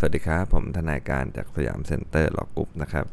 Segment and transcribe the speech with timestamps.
[0.00, 3.04] สวัสดีครับ ผมทนายการจาก Siam Center Law Group นะครับ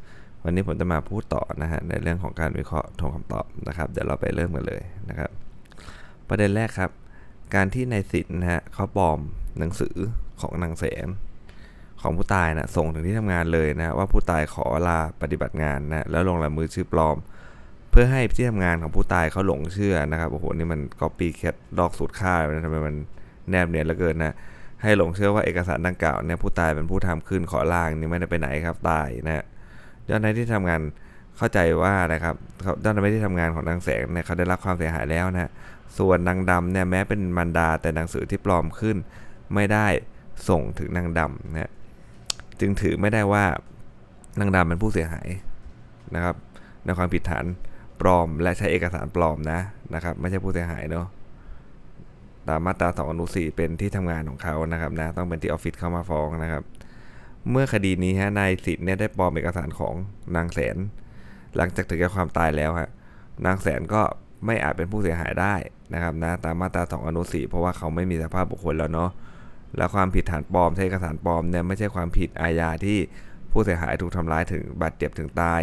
[0.43, 5.29] วันนี้ผมจะมาพูดต่อนะฮะในเรื่องของการวิเคราะห์ธงคำตอบนะครับ เดี๋ยวเราไปเริ่มกันเลยนะครับ
[6.27, 6.91] ประเด็นแรกครับ
[7.55, 9.19] การที่นายสินนะฮะเขาปลอม
[9.59, 9.95] หนังสือ
[10.41, 11.07] ของนางแสน
[12.01, 17.17] ของผู้ตายนะส่งถึงที่ทำงานเลยนะว่าผู้ตายขอลาปฏิบัติงานนะแล้วลงลายมือชื่อปลอม
[17.91, 22.95] เพื่อให้ที่ทำงานของผู้ตายเขาหลงเชื่อนะครับโอ้โหนี่มัน copycat ลอกสูตรฆ่าเลยทำไมมัน
[23.49, 24.35] แนบเนียนเหลือเกินนะ
[24.85, 29.43] ให้หลงเชื่อว่าเอกสารดังกล่าวเนี่ยผู้ตายเป็นผู้ทำขึ้นขอล่างนี่ไม่ได้ไปไหนครับตายนะ
[30.05, 30.81] เจ้าหน้าที่ทำงาน
[31.37, 32.35] เข้าใจว่านะครับ
[32.81, 35.51] เจ้าหน้าที่ทำงานของนางแสงเนี่ยเขาได้รับความเสียหายแล้วนะ
[35.97, 38.97] ส่วนนางดำเนี่ยแม้เป็นมันดาแต่หนังสือที่ปลอมขึ้น
[39.53, 39.87] ไม่ได้
[40.49, 41.71] ส่งถึงนางดำนะ
[42.59, 43.43] จึงถือไม่ได้ว่า
[44.39, 45.27] นางดำเป็นผู้เสียหาย
[46.15, 46.35] นะครับ
[46.85, 47.45] ในความผิดฐาน
[48.01, 49.59] ปลอมและใช้เอกสารปลอมนะ
[49.93, 51.07] นะครับ ไม่ใช่ผู้เสียหายเนาะ
[52.49, 56.63] ตามมาตรา2อนุ4เป็นที่ทำงานของเขานะครับนะต้องเป็นที่ออฟฟิศเข้ามาฟ้องนะครับ
[57.51, 59.95] เมื่อคดีนี้ฮะนายสิทธิ์เนี่ยได้ปลอมเอกสารของ
[60.35, 60.77] นางแสน
[61.55, 62.89] หลังจากถึงแก่ความตายแล้วฮะ
[63.45, 64.01] นางแสนก็
[64.45, 65.55] ไม่อาจเป็นผู้เสียหายได้
[65.93, 69.09] นะครับนะตามมาตรา2อนุ4เพราะว่าเขาไม่มีสภาพบุคคลแล้วเนาะ
[69.77, 72.97] และความผิดฐานปลอมใช้เอกสารปลอมเนี่ยไม่ใช่ความผิดอาญาที่
[73.51, 75.61] ผู้เสียหายถูกทำร้ายถึงบาดเจ็บถึงตาย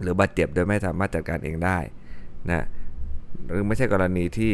[0.00, 1.78] หรือบาดเจ็บโดยไม่สามารถจัดการเองได้
[2.50, 2.64] นะ
[3.48, 4.52] หรือไม่ใช่กรณีที่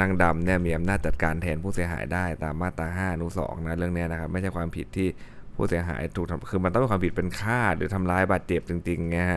[0.00, 5.08] นางดำเนี่ยมีอำนาจจัดการแทนผู้เสียหายได้ตามมาตรา5อนุ2นะเรื่องนี้นะครับไม่ใช่ความผิดที่
[5.54, 9.28] ผู้เสียหายถูกทำคือมันต้องเป็นความผิดเป็นฆ่าหรือทำร้ายบาดเจ็บจริงๆเงี้ย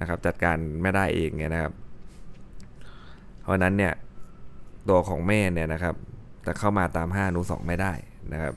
[0.00, 1.72] นะครับจัดการไม่ได้เองเงี้ยนะครับ
[3.42, 3.92] เพราะนั้นเนี่ย
[4.88, 5.94] ตัวของแม่เนี่ยนะครับ
[6.46, 7.92] จะเข้ามาตาม5อนุ2ไม่ได้
[8.32, 8.54] นะครับ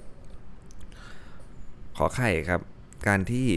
[1.98, 2.62] ขอไข่ครับ
[3.08, 3.48] การที่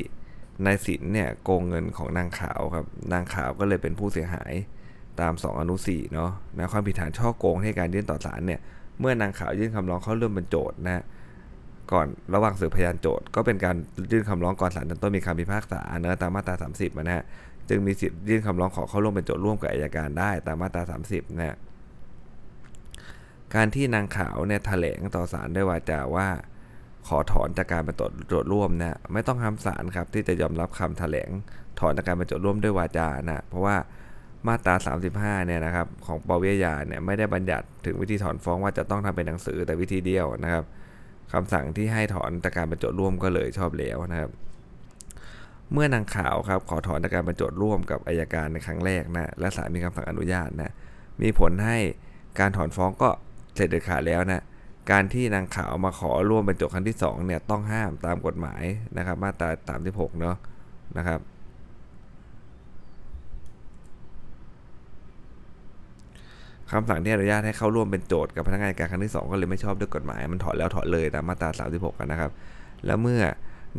[0.64, 4.52] นายสินเนี่ยโกงเงินของนางขาวครับนางขาวก็เลยเป็นผู้เสียหาย
[5.20, 8.60] ตาม 2 อนุ4เนาะนะความผิดฐานช่อโกงให้การยื่นต่อศาลเนี่ย
[9.00, 11.02] เมื่อนางขาวยื่นคำร้องเข้าเรื่องเป็นโจทย์นะ
[11.92, 13.76] ก่อนระหว่างสืบพยานโจทย์ก็เป็นการ
[14.12, 17.24] ยื่นคำร้องก่อนศาลชั้นต้นมีคำพิพากษาเนะตามมาตรา 30นะฮะ
[17.68, 21.56] จึงมีสิทธิ์ยื่นคำร้องขอเข้าร่วมเป็นโจทย์ร่วมกับอายการได้ตามมาตรา 30นะ
[23.54, 26.28] การที่นางขาวเนี่ยแถลงต่อศาลด้วยวาจาว่า
[27.08, 27.96] ขอถอนจากการเป็น
[28.28, 31.30] โจทย์ร่วมนะไม่ต้องห้ามศาลครับที่จะยอมรับคำแถลง
[31.80, 33.76] ถอนจากการเป็นโจทย์ร่วมด้วยวาจานะเพราะว่า
[34.48, 34.74] มาตรา
[35.10, 40.64] 35 เนี่ยนะครับของปวิยาเนี่ยไม่ได้บัญญัติถึงวิธีถอนฟ้องว่าจะต้องทำเป็นหนังสือแต่วิธีเดียวนะครับ
[41.32, 44.30] คำสั่งที่ให้ถอนจากการบรรจุร่วมก็เลยชอบแล้วนะครับ
[45.72, 50.72] เมื่อนางขาวครับขอถอนจากการบรรจุร่วมกับอายการในครั้งแรกนะและศาลมีคำสั่งอนุญาตนะ
[51.22, 51.78] มีผลให้
[52.38, 53.10] การถอนฟ้องก็
[53.54, 54.44] เสร็จเด็ดขาดแล้วนะ
[54.90, 58.62] การที่นางขาวมาขอร่วมบรรจุครั้งที่2เนี่ยต้องห้ามตามกฎหมาย
[58.96, 59.48] นะครับ มาตรา
[59.84, 60.36] 36เนาะ
[60.96, 61.20] นะครับ
[66.74, 72.30] คำสั่งที่อนุญาตให้เข้าร่วมเป็นโจทย์กับพนักงานการครั้งที่ 2 ก็เลยไม่ชอบด้วยกฎหมาย มันถอดแล้วถอดเลยตามมาตรา 36นนะครับ
[72.86, 73.22] แล้วเมื่อ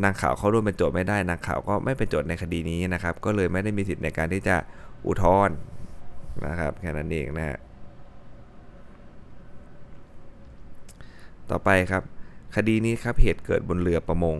[0.04, 4.56] นางข่าวเข้าร่วมเป็นโจทย์ไม่ได้นางข่าวก็ไม่เป็นโจทย์ในคดีนี้นะครับ ก็เลยไม่ได้มีสิทธิ์ในการที่จะ
[5.08, 5.56] อุทธรณ์
[6.48, 7.58] นะครับแค่นั้นเองนะฮะ
[11.50, 12.04] ต่อไปครับ
[12.56, 14.38] คดีนี้ครับเหตุเกิดบนเรือประมง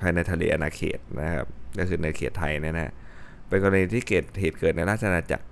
[0.00, 1.46] ภายในทะเลอาณาเขตนะครับ
[1.78, 2.92] ก็คือในเขตไทยนะฮะ
[3.48, 5.44] เป็นกรณีที่เกิดเหตุเกิดในราชอาณาจักร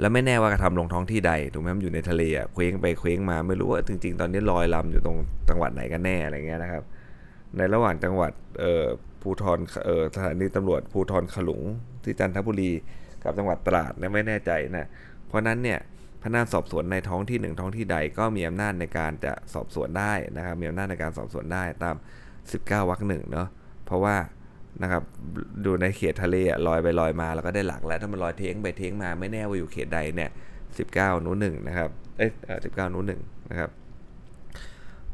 [0.00, 6.82] แล้วไม่แน่ว่ากระทำลงท้องที่ใดถูกไหมมันอยู่ในทะเลอะเคว้งไปเคว้งมาไม่รู้ว่าจริง ๆ ตอนนี้ลอยลำอยู่ตรงจังหวัดไหนกันแน่อะไรเงี้ยนะครับ
[7.56, 8.84] ในระหว่างจังหวัดเอ่อ
[9.22, 11.62] ภูทรเอ่อสถานีตำรวจภูทรขลุง
[12.04, 12.72] ที่จันทบุรี
[13.24, 14.88] กับจังหวัดตราดเนี่ยไม่แน่ใจนะ
[15.28, 15.78] เพราะนั้นเนี่ย
[16.22, 21.96] พนักงานสอบสวนในท้องที่หนึ่งท้องที่ใดก็มีอำนาจในการจะสอบสวนได้นะครับมีอำนาจในการสอบสวนได้ตาม
[22.42, 23.48] 19วรรคหนึ่งเนาะ
[23.86, 24.16] เพราะว่า
[24.82, 25.02] นะครับ
[25.64, 30.30] ดูในเขตทะเลลอยไปลอยมาแล้วก็ได้หลักแล้วถ้ามันลอยเท้งไปเท้งมาไม่แน่ว่าอยู่เขตใดเนี่ย
[30.78, 32.30] สิบเก้านู้นหนึ่งนะครับเอ้ย
[32.64, 33.70] สิบเก้านู้นหนึ่งนะครับ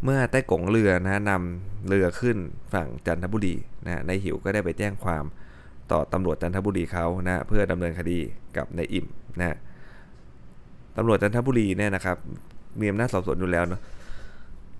[0.05, 2.37] เมื่อใต้กงเรือนะนำเรือขึ้น
[2.73, 3.55] ฝั่งจันทบุรี
[3.87, 5.25] นะในหิวก็ได้ไปแจ้งความ
[5.93, 8.19] ต่อตำรวจจันทบุรีเขานะเพื่อดำเนินคดี
[8.57, 9.07] กับนายอิ่ม
[9.39, 9.57] นะ
[10.97, 12.17] ตำรวจจันทบุรีเนี่ยนะครับ
[12.81, 13.81] มีอำนาจสอบสวนอยู่แล้วเนาะ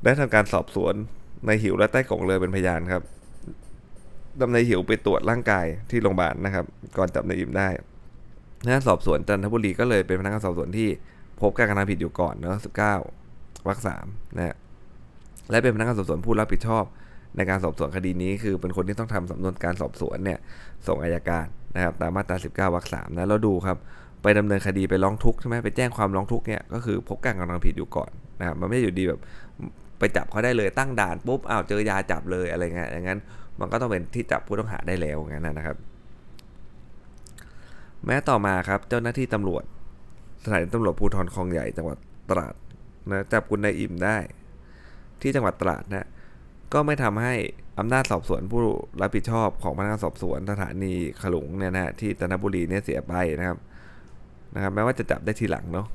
[0.05, 0.95] ได้ทำการสอบสวน
[1.47, 3.03] ในหิวและใต้กงเรือเป็นพยานครับ
[4.41, 6.65] ดำนายหิวไปตรวจร่างกายที่โรงพยาบาลนะครับ
[6.99, 7.69] ก่อนจับนายอิมได้
[8.61, 10.89] พนักงานสอบสวนจันทบุรีก็เลยเป็นพนักงานสอบสวนที่
[11.41, 12.95] พบการกระทำผิดอยู่ก่อนเนาะสิบเก้า
[13.69, 14.07] วรรคสาม
[14.37, 14.57] นะ
[15.51, 16.85] และเป็นพนักงานสอบสวนผู้รับผิดชอบ
[17.37, 20.39] ในการสอบสวนคดีนี้คือเป็นคนที่ต้องทำสำนวนการสอบสวนเนี่ย
[20.87, 22.37] ส่งอายการนะครับตามมาตรา
[22.69, 23.79] 19วรรคสามนะแล้วดูครับ
[24.23, 28.11] ไปดำเนินคดีไปร้องทุกข์ใช่ไหมไปแจ้งความร้องทุกข์เนี่ยก็คือพบการกระทำผิดอยู่ก่อน
[28.41, 29.21] นะครับมันไม่อยู่ดีแบบ
[29.99, 33.19] ไปจับเขาได้เลยตั้งด่านปุ๊บอ้าวเจอยาจับเลยอะไรเงี้ยอย่างนั้น
[33.61, 35.77] มันก็ต้องเป็นที่จับผู้ต้องหาได้แล้วงั้นนะครับ
[38.07, 39.65] แม้ต่อมาครับเจ้าหน้าที่ตำรวจ
[40.45, 41.99] สถานีตำรวจภูธรคลองใหญ่จังหวัด
[42.31, 42.55] ตราด
[43.11, 44.19] นะจับกุณนายอิ่มได้
[45.21, 46.09] ที่จังหวัดตราดนะ
[46.73, 47.35] ก็ไม่ทำให้
[47.79, 48.61] อำนาจสอบสวนผู้
[49.01, 53.59] รับผิดชอบของพนักงานสอบสวนสถานีขลุงเนี่ยนะที่จันทบุรีเนี่ยเสียไปนะครับ
[54.55, 55.87] นะครับแม้ว่าจะจับได้ทีหลังเนาะ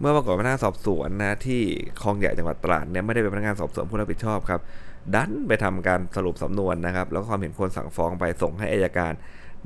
[0.00, 1.62] เมื่อปรากฏพนักงานสอบสวนนะที่
[2.02, 4.60] คลองใหญ่จังหวัดตราดเนี่ยไม่ได้เป็นพนักงานสอบสวนผู้รับผิดชอบครับ
[5.14, 9.12] ดันไปทำการสรุปสำนวนนะครับ แล้วความเห็นควรสั่งฟ้องไปส่งให้อายการ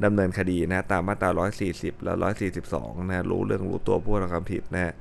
[0.05, 1.31] ดำเนินคดีนะตามมาตรา
[1.69, 2.13] 140 และ
[2.61, 4.95] 142 นะรู้เรื่องรู้ตัวผู้กระทำผิดนะ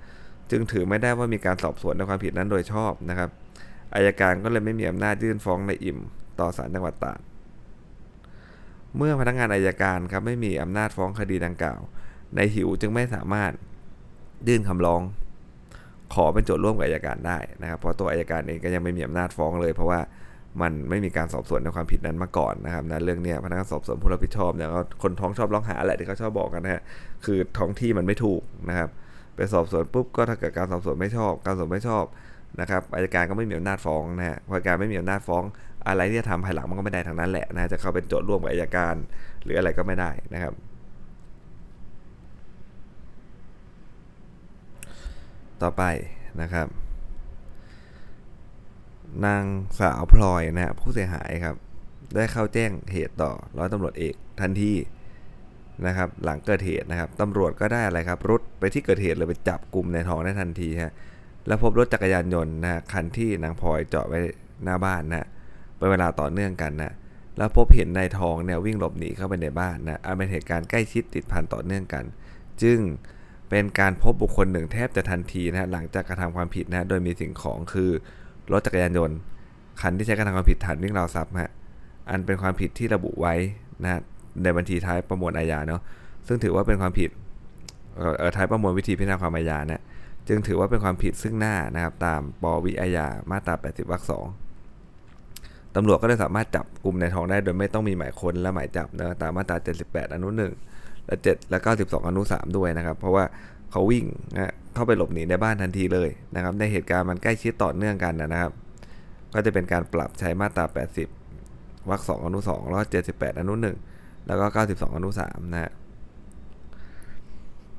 [0.52, 3.30] จึงถือไม่ได้ว่ามีการสอบสวนในความผิดนั้นโดยชอบนะครับ
[3.96, 6.00] อายการก็เลยไม่มีอำนาจยื่นฟ้องในอิ่ม
[6.40, 7.20] ต่อศาลจังหวัดตราด
[8.98, 11.80] เมื่อพนักงานอายการครับไม่มีอำนาจฟ้องคดีดังกล่าว
[12.36, 13.52] ในหิวจึงไม่สามารถ
[14.48, 15.02] ยื่นคำร้อง
[16.14, 20.00] ขอเป็นโจทย์ร่วมกับอายการได้นะครับเพราะตัวอายการเองก็ยังไม่มีอำนาจฟ้องเลย เพราะว่า
[20.62, 24.70] มันไม่มีการสอบสวนในความผิดนั้นมาก่อนนะครับนะเรื่องนี้พนักงานสอบสวนผู้รับผิดชอบเนี่ย
[25.04, 26.82] คนท้องชอบร้องหาแหละที่เขาชอบบอกกันนะฮะ
[27.26, 28.90] คือท้องที่มันไม่ถูกนะครับ
[29.36, 32.04] ไปสอบสวนปุ๊บก็ถ้าเกิดการสอบสวนไม่ชอบ การสอบสวนไม่ชอบ
[32.62, 35.44] นะครับอายการก็ไม่มีอำนาจฟ้องนะฮะพอการไม่มีอำนาจฟ้อง
[35.88, 38.96] อะไรที่จะทำภายหลังมันก็ไม่ได้ทางนั้นแหละนะจะเข้าเป็นโจทย์ร่วมกับอายการ
[39.44, 40.54] หรืออะไรก็ไม่ได้นะครับ
[45.64, 45.84] ต่อไป
[46.42, 46.68] นะครับ
[49.26, 49.44] นาง
[49.80, 51.56] สาวพลอยนะฮะผู้เสียหายครับ
[52.16, 54.74] ได้เข้าแจ้งเหตุต่อร้อยตำรวจเอกทันที
[55.86, 60.94] นะครับหลังเกิดเหตุนะครับตำรวจก็ได้อะไรครับรุดไปที่เกิดเหตุเลยไปจับกลุ่มในทองได้ทันทีฮะ
[61.48, 64.20] แล้วพบรถจักรยานยนต์นะคันที่นางพลอยจอดไว้
[64.64, 65.28] หน้าบ้านนะ
[65.78, 66.94] เป็นเวลาต่อเนื่องกันนะ
[67.38, 72.04] แล้วพบเห็นนายทองเนี่ยวิ่งหลบหนีเข้าไปในบ้านนะอันเป็นเหตุการณ์ใกล้ชิดติดพันต่อเนื่องกัน
[72.64, 72.80] จึง
[73.50, 77.90] เป็นการพบบุคคลหนึ่งแทบจะทันทีนะฮะหลังจากกระทำความผิดนะโดยมีสิ่งของคือ
[78.52, 79.18] รถจักรยานยนต์
[79.82, 81.52] คันที่ใช้กระทำความผิดฐานวิ่งราวทรัพย์ฮะ
[82.10, 83.36] อันเป็นความผิดที่ระบุไว้
[83.84, 84.02] นะ
[84.44, 85.82] ในบัญชีท้ายประมวลอาญาเนาะ
[86.28, 87.10] ซึ่งถือว่าเป็นความผิด
[87.98, 89.82] เออท้ายประมวลวิธีพิจารณาความอาญานะ
[90.28, 94.26] จึงถือว่าเป็นความผิดซึ่งหน้านะครับ ตามปวิอาญามาตรา 80วรรคสอง
[95.76, 100.77] ตำรวจก็ได้สามารถจับกลุ่มในท้องได้โดยไม่ต้องมีหมายค้นและหมายจับนะตามมาตรา 78 อนุ1
[101.08, 103.24] และ7และ92 อนุ 3 ด้วยนะครับ เพราะว่า
[103.72, 104.06] เขาวิ่ง
[104.36, 108.52] นะเข้าไปหลบหนีในบ้านทันทีเลยนะครับ ในเหตุการณ์มันใกล้ชิดต่อเนื่องกันนะครับ
[109.34, 110.66] ก็จะเป็นการปรับใช้มาตรา
[111.28, 113.54] 80วรรคสองอนุ2แล้วก็78 อนุ
[113.92, 115.72] 1 แล้วก็ 92 อนุ3นะฮะ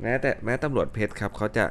[0.03, 1.65] แม้แต่แม้ตำรวจเพชรครับเขาจะ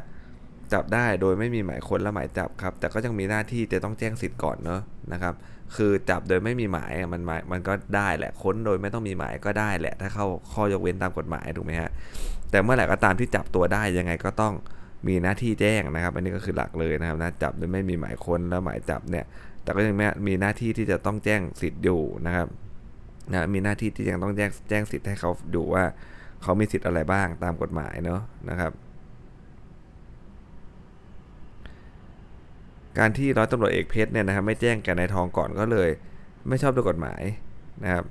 [0.73, 4.81] จับได้โดยไม่มีหมายค้นและหมายจับครับ แต่ก็ยังมีหน้าที่จะต้องแจ้งสิทธิ์ก่อนเนาะ
[5.13, 5.33] นะครับ
[5.75, 11.89] คือจับโดยไม่มีหมายมันหมายมันก็ได้แหละค้นโดยไม่ต้องมีหมายก็ได้แหละ ถ้าเข้าข้อยกเว้นตามกฎหมายถูกไหมฮะ
[12.51, 14.53] แต่เมื่อไหร่ก็ตามที่จับตัวได้ยังไงก็ต้อง
[15.07, 19.25] มีหน้าที่แจ้งนะครับ อันนี้ก็คือหลักเลยนะครับนะจับโดยไม่มีหมายค้นและหมายจับเนี่ย
[19.63, 19.95] แต่ก็ยัง
[20.27, 22.47] มีหน้าที่ที่จะต้องแจ้งสิทธิ์อยู่นะครับ
[23.31, 25.83] นะมีหน้าที่ที่ยังต้องแจ้งแจ้งสิทธิ์ให้เขาดูว่า
[26.43, 28.71] เขามีสิทธิ์อะไรบ้างตามกฎหมายเนาะนะครับ
[32.97, 35.89] การที่ร้อยตำรวจเอกเพชรเนี่ยนะครับไม่แจ้งแก่นายทองก่อนก็เลย
[36.47, 37.21] ไม่ชอบด้วยกฎหมาย
[37.83, 38.05] นะครับ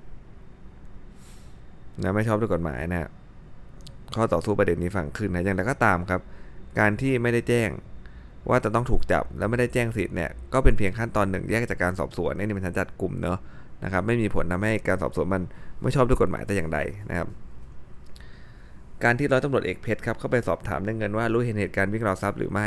[2.02, 3.08] นะไม่ชอบด้วยกฎหมายนะ
[4.14, 6.20] ข้อต่อสู้ประเด็นนี้ฝั่งขึ้นนะอย่างไรก็ตามครับ
[6.78, 7.68] การที่ไม่ได้แจ้ง
[8.50, 13.38] ว่าจะต้องถูกจับแล้วไม่ได้แจ้งสิทธิ์เนี่ยก็เป็นเพียงขั้นตอนหนึ่งแยกจากการสอบสวนนี่เป็นการจัดกลุ่มเนาะ
[13.84, 15.42] นะครับไม่มีผลทำให้การสอบสวนมัน
[15.82, 16.78] ไม่ชอบด้วยกฎหมายแต่อย่างใด
[17.10, 17.28] นะครับ
[19.04, 22.66] การที่ร้อยตำรวจเอกเพชรครับเข้าไปสอบถามเรื่องเงินว่ารู้เห็นเหตุการณ์วิ่งราวทรัพย์หรือไม่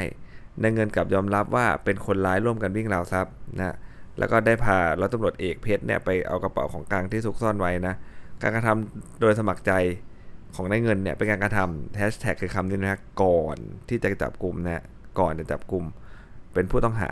[0.61, 3.75] ในเงินกับยอมรับว่าเป็นคนร้ายร่วมกันวิ่งราวทรัพย์นะ
[4.17, 7.95] แล้วก็ได้พาร้อยตำรวจเอกเพชรเนี่ยไปเอากระเป๋าของกลางที่ซุกซ่อนไว้นะ
[8.41, 9.71] การกระทำโดยสมัครใจ
[10.55, 13.57] ของนายเงินเนี่ยเป็นการกระทำแฮชแท็กคือคำนี้นะก่อน
[13.89, 14.83] ที่จะจับกลุ่มนะ
[15.19, 15.83] ก่อนจะจับกลุ่ม
[16.53, 17.09] เป็นผู้ต้องหา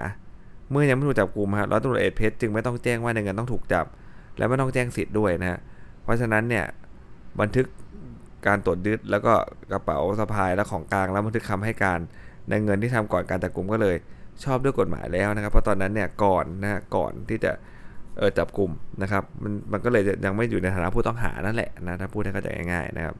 [0.71, 3.85] เมื่อยังไม่ถูกจับกลุ่มฮะร้อยตำรวจเอกเพชรจึงไม่ต้องแจ้งว่าในเงินต้องถูกจับ
[4.37, 5.59] และไม่ต้องแจ้งสิทธิ์ด้วยนะ
[6.03, 6.65] เพราะฉะนั้นเนี่ย
[7.39, 7.65] บันทึก
[8.47, 9.33] การตรวจยึดแล้วก็
[9.71, 11.99] กระเป๋าสะพายและของกลางแล้วบันทึกคำให้การ
[12.49, 13.95] ในเงินที่ทำก่อนการจับกลุ่มก็เลย
[14.43, 17.51] ชอบด้วยกฎหมายแล้วนะครับ เพราะตอนนั้นเนี่ยก่อนนะก่อนที่จะ
[18.17, 23.15] เออจับกลุ่มนะครับมันมันก็เลยยังไม่อยู่ในฐานะผู้ต้องหานั่นแหละนะถ้าพูดให้เข้าใจง่ายๆนะครับ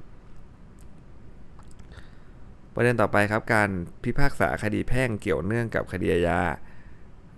[2.76, 3.70] ประเด็นต่อไปครับการ
[4.04, 6.40] พิพากษาคดีแพ่งเกี่ยวเนื่องกับคดีอาญา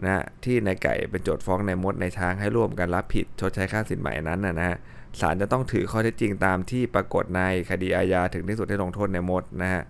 [0.03, 4.77] นะที่นายไก่เป็นโจทฟ้องนายมดนายช้างให้ร่วมกันรับผิดชดใช้ค่าสินไหมนั้นนะฮะ
[5.19, 9.83] ศาลจะต้องถือข้อเท็จจริงตามที่ปรากฏในคดีอาญาถึงที่สุดให้ลงโทษนายมดนะฮะ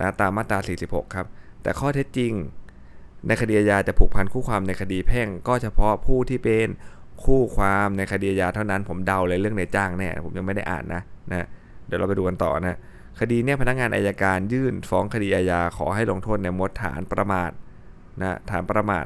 [0.00, 0.58] นะตามมาตรา
[0.88, 1.26] 46 ครับ
[1.62, 2.32] แต่ข้อเท็จจริง
[3.26, 6.68] ในคดีอาญาจะผูกพันคู่ความในคดีแพ่ง ก็เฉพาะผู้ที่เป็น
[7.24, 11.46] คู่ความในคดีอาญาเท่านั้น ผมเดาเลยเรื่องในจ้างแน่ผมยังไม่ได้อ่านนะนะ
[11.86, 12.78] เดี๋ยวเราไปดูกันต่อนะ
[13.20, 17.50] คดีเนี่ยพนักงานอายการยื่นฟ้องคดีอาญาขอให้ลงโทษในมดฐานประมาท
[18.20, 19.04] นะฐานประมาท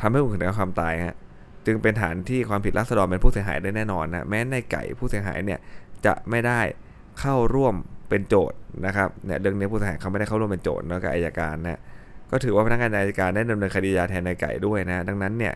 [0.00, 1.16] ทำให้ผู้อื่นถึงความตายฮะ
[1.66, 5.58] จึงเป็นฐานที่ความผิดรัศดรเป็นผู้เสียหายได้แน่นอนนะแม้ในไก่ผู้เสียหายเนี่ย
[6.06, 6.60] จะไม่ได้
[7.20, 7.74] เข้าร่วม
[8.12, 11.80] เป็นโจทย์นะครับเนี่ยเรื่องนี้ผู้เสียหายเขาไม่ได้เข้าร่วมเป็นโจทย์แล้วกับอายการนะ
[12.30, 15.54] ก็ถือว่าพนักงานอายการได้ดำเนินคดียาแทนนายไก่ด้วยนะดังนั้นเนี่ย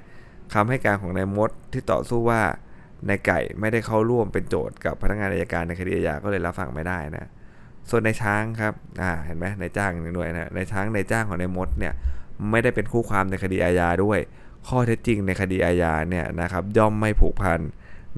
[0.55, 2.41] คำให้การของนายมดที่ต่อสู้ว่า
[3.09, 7.29] นายไก่ไม่ได้เข้าร่วมเป็นโจทย์กับพนักงานอายการในคดีอาญาก็เลยรับฟังไม่ได้นะ
[7.91, 8.73] ส่วนนายช้างครับ
[9.03, 11.93] อ่าเห็นไหมนายจ้างหนึ่งด้วยนะนายช้างนายจ้างของนายมดเนี่ย
[12.51, 14.19] ไม่ได้เป็นคู่ความในคดีอาญาด้วย
[14.69, 17.61] ข้อเท็จจริงในคดีอาญาเนี่ยนะครับย่อมไม่ผูกพัน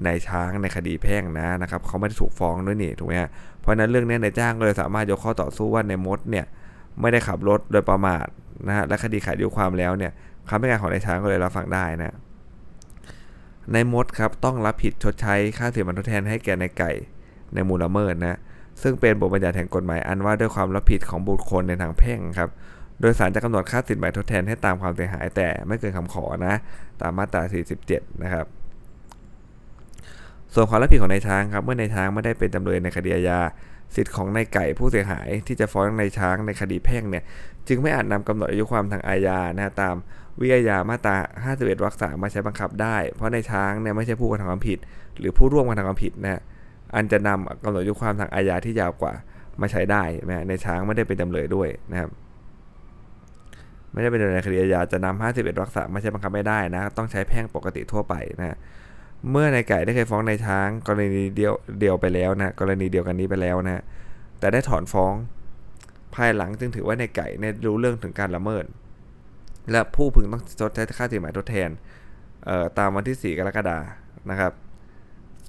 [0.05, 3.29] นายช้างในคดีแพ่งนะนะครับเขาไม่ได้ถูกฟ้องด้วยนี่ถูกไหมฮะ
[3.61, 6.45] เพราะนั้นเรื่องนี้นายจ้างก็เลยสามารถยกข้อต่อสู้ว่านายมดเนี่ย
[7.01, 8.25] ไม่ได้ขับรถโดยประมาท
[8.67, 10.11] นะฮะและคดีขาดอายุความแล้วเนี่ย
[10.49, 12.15] คำให้การของนายช้างก็เลยรับฟังได้นะ
[13.73, 16.91] นายมดครับต้องรับผิดชดใช้ค่าเสียมันทดแทนให้แก่นายไก่
[17.53, 18.37] ในมูลละเมิดนะ
[18.81, 22.49] ซึ่งเป็นบทบัญญัติแห่งกฎหมายอันว่าด้วยความรับผิดของบุคคลในทางแพ่งครับ
[23.01, 26.55] โดยศาลจะกำหนดค่าสินไหมทดแทนให้ตามความเสียหายแต่ไม่เกินคำขอนะ
[27.01, 27.41] ตามมาตรา
[27.83, 28.45] 47 นะครับ
[30.53, 33.39] ส่วนความรับผิดของนายช้างครับเมื่อนายช้างไม่ได้เป็นจำเลยในคดีอาญา
[33.95, 37.23] สิทธิ์ของนายไก่ผู้เสียหายที่จะฟ้องนายช้างในคดีแพ่งเนี่ย
[37.67, 39.95] จึงไม่อาจนำกำหนดอายุความทางอาญานะตาม
[40.41, 44.79] วิทยามาตรา 51 วรรคสามมาใช้บังคับได้ เพราะในช้างเนี่ยไม่ใช่ผู้กระทำความผิด
[45.19, 46.41] หรือผู้ร่วมกระทำความผิดนะ
[46.95, 49.13] อันจะนำกำหนดอายุความทางอาญาที่ยาวกว่า
[49.61, 52.09] มาใช้ได้นะในช้างไม่ได้เป็นจำเลยด้วยนะครับ
[53.91, 58.57] ไม่ได้เป็นในคดีอาญาจะนำ51 วรรคสามมาใช้บังคับไม่ได้นะต้องใช้แพ่งปกติทั่วไปนะ
[59.31, 63.83] เมื่อนายไก่ได้เคยฟ้องนายช้าง กรณีเดียวเดียวไปแล้วนะกรณีเดียวกันนี้ไปแล้วนะ
[64.39, 65.13] แต่ได้ถอนฟ้อง
[66.15, 68.65] ภายหลังจึงถือว่านายไก่เนี่ยรู้เรื่องถึงการละเมิด
[69.71, 71.69] และผู้พึงต้องชดใช้ค่าสินไหมทดแทน
[72.77, 73.77] ตามวันที่ 4 กรกฎา
[74.29, 74.51] นะครับ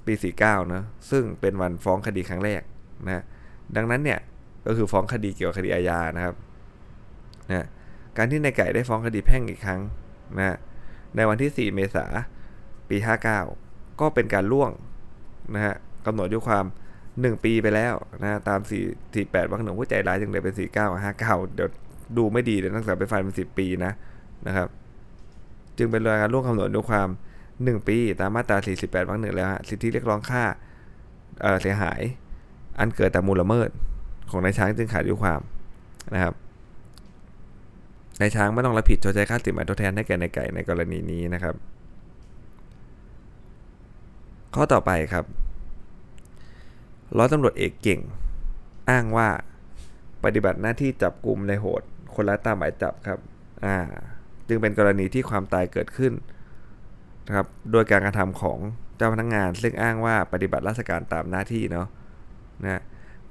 [0.05, 0.13] ปี
[0.43, 2.61] 49นะซึ่งเป็นวันฟ้องคดีครั้งแรก
[3.05, 3.23] นะ
[3.75, 4.19] ดังนั้นเนี่ย
[4.67, 6.35] ก็คือฟ้องคดีเกี่ยวกับคดีอาญานะครับ
[7.49, 7.67] นะ
[8.17, 9.81] การที่นายไก่ได้ฟ้องคดีแพ่งอีกครั้ง
[10.37, 10.57] นะ
[11.15, 12.19] ในวันที่ 4 เมษายน
[12.91, 12.97] ปี
[13.47, 14.71] 59 ก็เป็นการล่วง
[15.55, 16.65] นะฮะกำหนดด้วยความ
[17.03, 21.69] 1 ปีไปแล้วนะตาม 4 48วรรคหนึ่งผู้ใจร้ายจึงเลยเป็น 49กับ59 เดี๋ยว
[22.17, 23.91] ดูไม่ดีเลยตั้งแต่ไปฟันเป็น 10 ปีนะ
[24.47, 24.67] นะครับ
[25.77, 27.07] จึงเป็นการล่วงกำหนดด้วยความ
[27.47, 30.43] 1 ปีตามมาตรา 48วรรคหนึ่งแล้วฮะสิทธิเรียกร้องค่า
[31.61, 32.01] เสียหาย
[32.79, 33.69] อันเกิดแต่มูลละเมิด
[34.29, 35.41] ของนายช้างจึงขาดอายุความ
[36.13, 36.33] นะครับ
[38.21, 41.55] นายช้างไม่ต้องรับผิดชดใช้ค่าสินไหมทดแทนให้แก่นายไก่ในกรณีนี้นะครับ
[44.55, 45.25] ข้อต่อไปครับ
[47.17, 48.01] ร้อยตำรวจเอกเก่ง
[48.89, 49.27] อ้างว่า
[50.23, 51.81] ปฏิบัติหน้าที่จับกลุ่มในโหด
[52.15, 53.19] คนละตามหมายจับครับ
[53.65, 53.77] อ่า
[54.47, 56.13] จึงเป็นกรณีที่ความตายเกิดขึ้น
[57.27, 58.59] นะครับโดยการกระทำของ
[58.97, 61.87] เจ้าพนักงงาน ซึ่งอ้างว่าปฏิบัติราชการตามหน้าที่เนาะ
[62.63, 62.81] นะ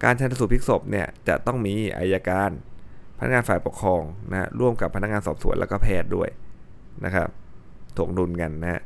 [0.02, 2.50] การชันสูตรพลิกศพเนี่ยจะต้องมีอัยการ
[3.18, 6.28] พนักงานฝ่ายปกครองนะร่วมกับพนักงานสอบสวนแล้วก็แพทย์ด้วย
[7.04, 7.28] นะครับ
[7.98, 8.82] ถ่วงดุลกันนะ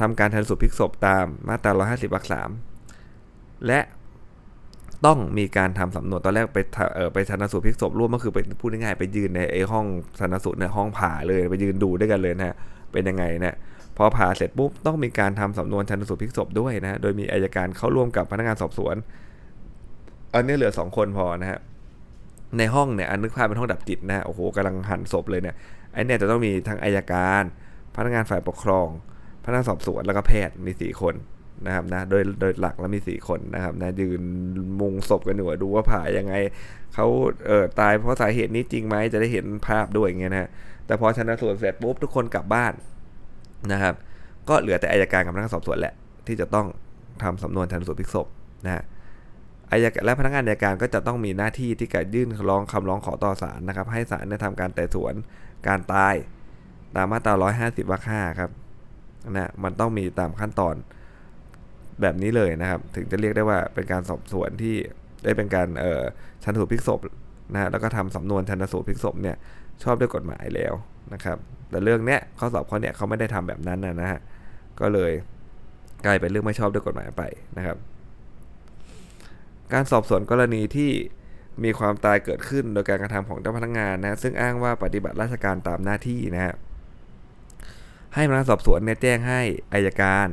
[0.00, 2.50] ทำการชันสูตรพลิกศพตามมาตรา 150วรรคสาม
[3.66, 3.80] และ
[5.06, 6.58] ต้องมีการทำสำนวนตอนแรกไป
[6.96, 9.86] เออไปชันสูตรพลิกศพร่วมก็คือไปพูดง่ายๆไปยืนในไอ้ห้อง
[10.18, 12.56] ชันสูตรในห้องผ่าเลยไปยืนดูด้วยกันเลยนะ
[12.92, 13.56] เป็นยังไงนะ
[13.96, 18.96] พอผ่าเสร็จปุ๊บต้องมีการทำสำนวนชันสูตรพลิกศพด้วยนะโดยมีอัยการเข้าร่วมกับพนักงานสอบสวน
[20.34, 21.60] อันนี้เหลือ 2 คนพอนะฮะ
[22.58, 25.56] ในห้องเนี่ยอันนึกภาพเป็นห้องดับจิตนะโอ้โหกำลังหั่นศพเลยเนี่ย
[25.92, 27.42] ไอ้เนี่ยจะต้องมีทั้งอายการ
[27.96, 28.88] พนักงานฝ่ายปกครอง
[29.44, 31.14] พนักงานสอบสวนแล้วก็แพทย์มี4คน
[31.66, 34.22] นะครับนะโดยโดยหลักแล้วมี4คนนะครับนะยืน
[34.80, 36.34] มุงศพกันอยู่ดูว่าผ่ายังไง
[36.94, 37.06] เขา
[37.46, 40.50] เออตายเพราะสาเหตุนี้จริงไหมจะได้เห็นภาพด้วยอย่างเงี้ยนะ
[40.86, 42.72] แต่พอชนะสูตรเสร็จปุ๊บทุกคนกลับบ้าน
[43.72, 43.94] นะครับ
[44.48, 45.94] ก็เหลือแต่อายการกับพนักงานสอบสวนแหละ
[46.26, 46.66] ที่จะต้อง
[47.22, 48.26] ทำสำนวนชันสูตรพลิกศพ
[48.64, 48.82] นะ
[49.70, 55.14] อายการและพนักงานอายการก็จะต้องมีหน้าที่ที่การยื่นร้องคำร้องขอต่อศาลนะครับ ให้ศาลได้ทำการไต่สวน
[55.66, 56.14] การตาย
[56.96, 57.34] ตามมาตรา
[57.82, 58.50] 150วรรค5ครับ
[59.30, 60.74] นะมันต้องมีตามขั้นตอน
[62.02, 64.76] แบบนี้เลยนะครับ ถึงจะเรียกได้ว่าเป็นการสอบสวนที่
[65.24, 66.02] ได้เป็นการเอ่อ
[66.42, 67.00] ชันสูตรพลิกศพ
[67.52, 69.36] นะแล้วก็ทำสำนวนชันสูตรพลิกศพเนี่ย
[69.82, 70.74] ชอบด้วยกฎหมายแล้ว
[71.14, 71.38] นะครับ
[71.70, 74.20] แต่เรื่องเนี้ยข้อสอบข้อเนี้ยเขาไม่ได้ทำแบบนั้นนะฮะ
[74.80, 75.12] ก็เลย
[76.06, 77.22] กลายเป็นเรื่องไม่ชอบด้วยกฎหมายไป
[77.56, 77.76] นะครับ
[79.72, 80.90] การสอบสวนกรณีที่
[81.64, 86.54] มีความตายเกิดขึ้นโดยการกระทำของเจ้าพนักงานนะซึ่งอ้างว่าปฏิบัติราชการตามหน้าที่นะฮะ
[88.14, 89.40] ให้พนักสอบสวนเนี่ยแจ้งให้
[89.72, 90.28] อายการ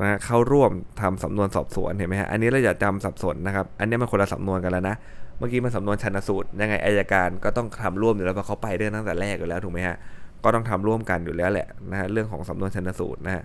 [0.00, 4.96] นะเข้าร่วมทำสำนวนสอบสวนเห็นไหมฮะอันนี้เราอย่าจำสับสนนะครับ อันนี้มันคนละสำนวนกันแล้วนะ
[5.38, 9.96] เมื่อกี้มันสำนวนชันสูตรยังไงอายการก็ต้องทำร่วมอยู่แล้วเพราะเขาไปเรื่องตั้งแต่แรกอยู่แล้วถูกไหมฮะ
[10.44, 13.44] ก็ต้องทำร่วมกันอยู่แล้วแหละนะฮะเรื่องของสำนวนชันสูตรนะฮะ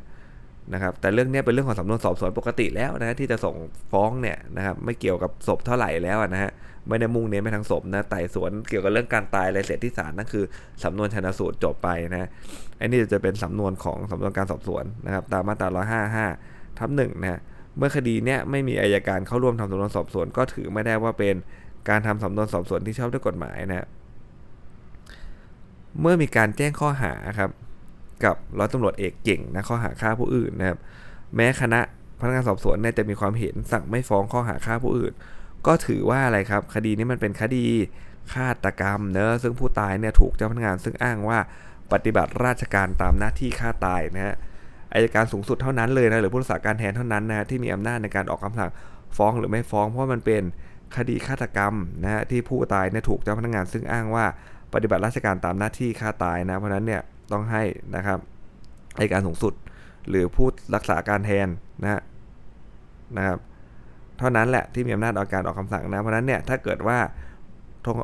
[0.74, 3.56] นะครับแต่เรื่องนี้เป็นเรื่องของสำนวนสอบสวนปกติแล้วนะที่จะส่ง
[3.92, 6.52] ฟ้องเนี่ยนะครับไม่เกี่ยวกับศพเท่าไหร่แล้วนะฮะ
[6.88, 10.46] ไม่ได้มุ่งเน้นไปทางศพนะไต่สวนเกี่ยวกับเรื่องการตายอะไรเสร็จที่ศาลนั่นคือ
[10.84, 12.30] สำนวนชันสูตรจบไปนะ
[12.80, 15.84] อันนี้จะเป็นสำนวนของสำนวนการสอบสวนนะครับตามมาตรา
[16.36, 17.42] 155ทับหนึ่งนะ
[17.78, 21.36] เมื่อคดีเนี้ยไม่มีอายการเข้าร่วมทำสำนวนสอบสวน ก็ถือไม่ได้ว่าเป็น
[21.90, 23.88] การทำสำนวนสอบสวนที่ชอบด้วยกฎหมายนะ
[26.02, 27.50] เมื่อมีการแจ้งข้อหาครับ
[28.24, 30.78] กับร้อยตำรวจเอกเก่งนะข้อหาฆ่าผู้อื่นนะครับ
[31.36, 31.80] แม้คณะ
[32.20, 35.14] พนักงานสอบสวนเนี่ยจะมีความเห็นสั่งไม่ฟ้องข้อหาฆ่าผู้อื่น
[35.68, 37.66] ก็ถือว่าอะไรครับ คดีนี้มันเป็นคดี
[38.34, 41.40] ฆาตกรรมเนอะซึ่งผู้ตายเนี่ยถูกเจ้าพนักงานซึ่งอ้างว่า
[41.92, 44.36] ปฏิบัติราชการตามหน้าที่ฆ่าตายนะฮะ
[44.94, 48.72] อายการสูงสุดเท่านั้นเลยนะหรือผู้รักษาการแทนเท่านั้นนะที่มีอำนาจในการออกคำสั่ง
[49.18, 50.44] ฟ้องหรือไม่ฟ้อง เพราะมันเป็น
[50.96, 54.26] คดีฆาตกรรมนะฮะที่ผู้ตายเนี่ยถูกเจ้าพนักงานซึ่งอ้างว่า
[54.74, 57.64] ปฏิบัติราชการตามหน้าที่ฆ่าตายนะเพราะนั้นเนี่ย ต้องให้
[57.96, 58.20] นะครับ
[58.98, 59.54] อายการสูงสุด
[60.10, 61.48] หรือผู้รักษาการแทน
[61.84, 62.02] นะ
[63.18, 63.38] นะครับ
[64.18, 67.00] เท่านั้นแหละที่มีอำนาจออกการออกคำสั่งนะ เพราะนั้นเนี่ยถ้าเกิดว่า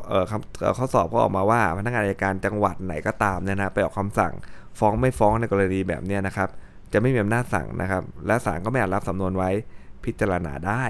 [0.08, 4.32] เออคำข้อสอบก็ออกมาว่าพนักงานอายการจังหวัดไหนก็ตามเนี่ยนะไปออกคำสั่ง
[4.78, 6.48] ฟ้องไม่ฟ้องในกรณีแบบนี้นะครับ
[6.92, 9.50] จะไม่มีอำนาจสั่งนะครับ และศาลก็ไม่อาจรับสำนวนไว้
[10.04, 10.84] พิจารณาได้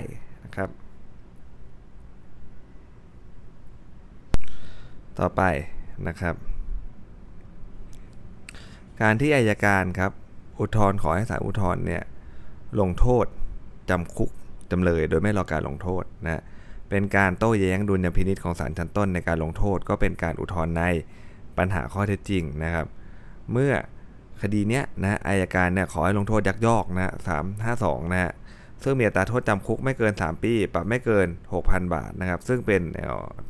[0.45, 0.69] นะครับ
[5.19, 5.43] ต่อไป
[6.09, 6.35] นะครับ
[9.03, 10.13] การที่อายการครับ
[10.61, 12.03] อุทธรณ์ขอให้ศาลอุทธรณ์เนี่ย
[12.81, 13.27] ลงโทษ
[13.91, 14.31] จำคุก
[14.71, 16.43] จำเลยโดยไม่รอการลงโทษนะ
[16.91, 20.85] เป็นการโต้แย้งดุลยพินิษของศาลชั้นต้นในการลงโทษ ก็เป็นการอุทธรณ์ใน
[21.59, 22.87] ปัญหาข้อเท็จจริงนะครับ
[23.53, 23.73] เมื่อ
[24.43, 28.33] คดีเนี้ยนะอายการเนี่ยขอให้ลงโทษยักยอกนะสามห้าสองนะฮะ
[28.83, 31.27] ซึ่งมีอัตราโทษจำคุกไม่เกิน 3 ปี ปรับไม่เกิน
[31.61, 32.83] 6,000 บาทนะครับ ซึ่งเป็น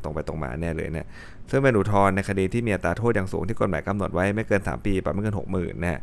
[0.03, 1.07] ตรงไปตรงมาแน่เลยเนี่ย
[1.49, 6.01] ซึ่งเป็นอุทธรณ์ในคดีที่มีอัตราโทษอย่างสูงที่กฎหมายกำหนดไว้ไม่เกิน 3 ปี ปรับไม่เกิน 60,000นะฮะ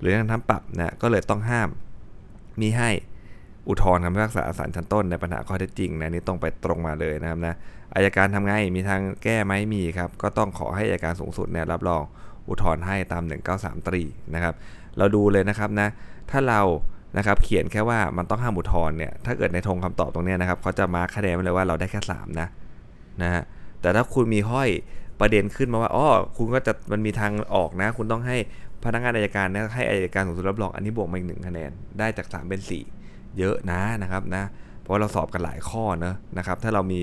[0.00, 1.68] หรือทั้งทั้งปรับนะก็เลยต้องห้าม
[2.60, 2.90] มีให้
[3.68, 7.54] อุทธรณ์คำพิพากษาศาลชั้นต้นในปัญหาข้อเท็จจริงนะนี่ตรงไปตรงมาเลยนะครับนะ
[7.94, 12.02] อายการทำไงมีทางแก้ไหมมีครับก็ต้องขอให้อายการสูงสุดเนี่ยรับรอง
[12.48, 13.22] อุทธรณ์ให้ตาม
[13.54, 14.02] 193 ตรี
[14.34, 14.54] นะครับ
[14.98, 15.88] เราดูเลยนะครับนะ
[16.30, 16.60] ถ้าเรา
[17.16, 22.48] นะครับเขียนแค่ว่ามันต้องห้ามอุทธรณ์เนี่ยถ้าเกิดในธงคำตอบตรงนี้นะครับเขาจะมาคะแนนไว้เลยว่าเราได้แค่3นะ
[23.22, 23.42] นะฮะ
[23.80, 24.68] แต่ถ้าคุณมีห้อย
[25.20, 26.06] ประเด็นขึ้นมาว่าอ๋อ
[26.36, 28.36] คุณก็จะมันมีทางออกนะ คุณต้องให้
[28.84, 32.60] พนักงานอายการนะให้อายการสูงสุดรับรองอันนี้บวกมาอีกหนึ่งคะแนนได้จาก 3 เป็น
[32.98, 34.44] 4 เยอะนะนะครับนะ
[34.80, 37.00] เพราะเราสอบกันหลายข้อเนะนะครับ ถ้าเรามี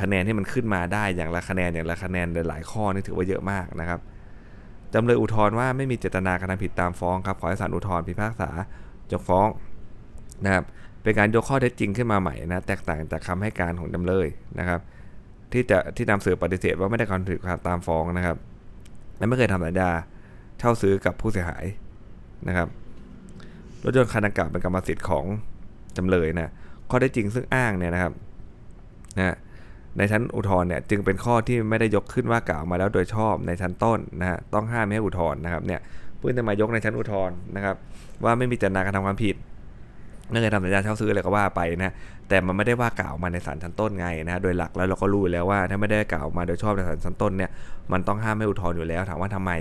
[0.00, 4.00] คะแนนที่มันขึ้นมาได้อย่างละคะแนนอย่างละคะแนนหลายข้อนี่ถือว่าเยอะมากนะครับ
[4.94, 8.50] จำเลยอุทธรณ์ว่าไม่มีเจตนากระทำผิดตามฟ้องครับขอให้ศาลอุทธรณ์พิพากษา
[9.12, 9.48] ยกฟ้อง
[10.44, 10.64] นะครับ
[11.02, 14.26] เป็นการยกข้อเท็จจริงขึ้นมาใหม่นะแตกต่างจากคำให้การของจำเลย
[14.58, 14.80] นะครับ
[15.52, 18.36] ที่จะที่นำสืบปฏิเสธว่าไม่ได้การถือความตามฟ้องนะครับ
[19.18, 19.90] และไม่เคยทำสัญญา
[20.58, 21.64] เช่าซื้อกับผู้เสียหาย
[22.48, 22.68] นะครับ
[23.84, 25.24] รถยนต์คันดังกล่าวเป็นกรรมสิทธิ์ของ
[25.96, 26.52] จำเลยนะ
[26.90, 28.12] ข้อได้จริงซึ่งอ้างเนี่ยนะครับ
[29.18, 29.36] นะ
[29.96, 35.80] ในชั้นอุทธรณ์เนี่ยจึงเป็นข้อที่ไม่ได้ยกขึ้นว่ากล่าวมาแล้วโดยชอบในชั้นต้นนะฮะต้องห้ามไม่ให้อุทธรณ์นะครับเนี่ย
[36.18, 37.76] เพื่อจะมายกในชั้นอุทธรณ์นะครับ
[38.24, 39.36] ว่าไม่มีเจตนาการทำความผิด
[40.30, 41.94] ไม่เคยทำสัญญาเช่าซื้ออะไรก็ว่าไปนะ
[42.30, 47.50] แต่มันไม่ได้ว่ากล่าวมาในศาลชั้นต้นไงนะ โดยหลักแล้วเราก็รู้แล้วว่า ถ้าไม่ได้กล่าวมาโดยชอบในศาลชั้นต้นเนี่ย
[47.92, 49.52] มันต้องห้ามไม่อุทธรณ์อยู่แล้ว ถามว่าทำไม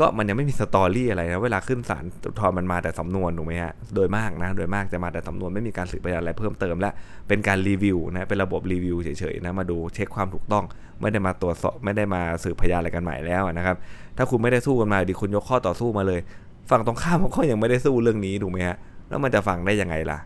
[0.00, 6.90] ก็มันยังไม่มีสตอรี่อะไรนะ เวลาขึ้นศาลอุทธรณ์มันมาแต่สำนวนถูกไหมฮะ โดยมากนะ โดยมากจะมาแต่สำนวนไม่มีการสืบพยานอะไรเพิ่มเติมและ
[7.28, 10.64] เป็นการรีวิวนะ เป็นระบบรีวิวเฉยๆนะ มาดูเช็คความถูกต้อง
[11.00, 13.76] ไม่ได้มาตรวจสอบ ไม่ได้มาสืบพยานอะไรกันใหม่แล้วนะครับ
[14.16, 16.20] ถ้าคุณไม่ได้สู้กันมาดีคุณยกข้อต่อสู้มาเลย
[16.70, 18.76] ฝั่งตรงข้ามเขาก็ยังไม่ได้สู้เรื่องนี้ถูกไหมฮะ
[19.08, 20.18] แล้วมันจะฟังได้ยังไงล่ะ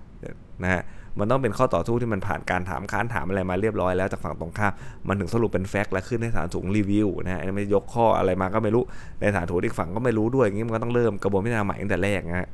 [0.62, 0.82] นะฮะ
[1.18, 4.72] มันต้องเป็นข้อต่อสู้ที่มันผ่านการถามค้านถามอะไรมาเรียบร้อยแล้วจากฝั่งตรงข้าม
[5.08, 8.84] มันถึงสรุปเป็นแฟกต์และขึ้นให้ศาลสูงรีวิวนะฮะไม่ยกข้ออะไรมาก็ไม่รู้
[9.20, 12.48] ในศาลถูกอีกฝั่งก็ไม่รู้ด้วยอย่างนี้มันก็ต้องเริ่มกระบวนพิจารณาใหม่ตั้งแต่แรกนะฮะ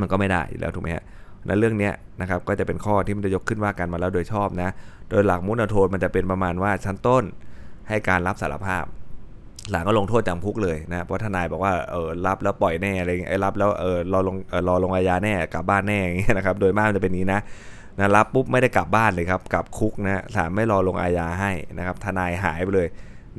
[0.00, 1.04] มันก็ไม่ได้แล้วถูกไหมฮะ
[1.46, 4.70] ในเรื่องนี้นะครับก็จะเป็นข้อที่มันจะยกขึ้นว่ากันมาแล้วโดยชอบนะ
[5.10, 7.24] โดยหลักมุนโทษมันจะเป็นประมาณว่าชั้นต้น
[7.88, 8.84] ให้การรับสารภาพ
[9.70, 14.36] หลังก็ลงโทษจำคุกเลยนะเพราะทนายบอกว่าเออรับแล้วปล่อยแน่อะไรไอ้รับแล้วเออรอลง
[14.68, 17.40] รอลงอาญาแน่กลับบ้านแน่อย่างเงี้ยนะครับ โดยมากจะเป็นนี้นะ
[17.98, 22.88] นะรับปุ๊บไม่ได้กลับบ้านเลยครับกลับคุกนะศาลไม่รอลงอาญาให้นะครับ ทนายหายไปเลย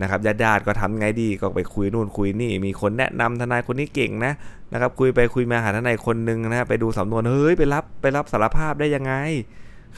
[0.01, 4.33] นะครับญาติญาติก็ทำไงดีก็ไปคุยนู่นคุยนี่ มีคนแนะนำทนายคนนี้เก่งนะ
[4.73, 9.13] นะครับ คุยไปคุยมาหาทนายคนหนึ่งนะไปดูสำนวนเฮ้ยไปรับไปรับสารภาพได้ยังไง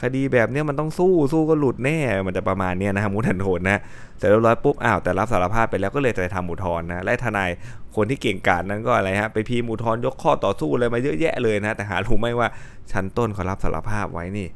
[0.02, 3.78] คดีแบบนี้มันต้องสู้สู้ก็หลุดแน่ มันจะประมาณนี้นะครับมุทันโทนนะ
[4.18, 7.50] เสร็จเรียบร้อยปุ๊บอ้าวแต่รับสารภาพไปแล้วก็เลยจะทำอุทธรณ์นะและทนาย
[7.96, 12.48] คนที่เก่งกาจนั้นก็อะไรฮะไปพีมูทธรณ์ยกข้อต่อสู้อะไรมาเยอะแยะเลยนะ แต่หารู้ไหมว่า
[12.92, 14.48] ชั้นต้นเขารับสารภาพไว้นี่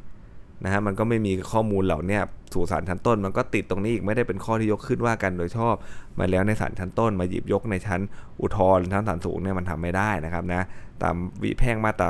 [0.64, 2.18] นะฮะมันก็ไม่มีข้อมูลเหล่านี้
[2.55, 5.75] สู่ศาลชั้นต้น มันก็ติดตรงนี้อีกไม่ได้เป็นข้อที่ยกขึ้นว่ากันโดยชอบ
[6.18, 8.01] มาแล้วในศาลชั้นต้น มาหยิบยกในชั้น
[8.40, 10.62] อุทธรณ์ชั้นศาลสูงเนี่ยมันทำไม่ได้นะครับนะ
[11.03, 12.09] ตามวิแพ่งมาตรา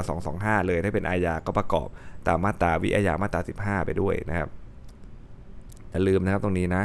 [0.59, 1.89] 225 เลยถ้าเป็นอาญาก็ประกอบ
[2.29, 4.49] ตามมาตราวิอาญามาตรา 15 ไปด้วยนะครับ
[5.91, 6.85] อย่าลืมนะครับตรงนี้นะ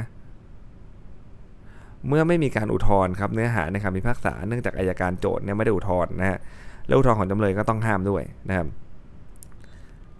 [2.07, 6.39] เมื่อไม่มีการอุทธรณ์ครับเนื้อหาในคำพิพากษาเนื่องจากอายการโจทย์เนี่ยไม่ได้อุทธรณ์นะฮะ
[6.87, 8.67] แล้วอุทธรณ์ของจำเลยก็ต้องห้ามด้วยนะครับ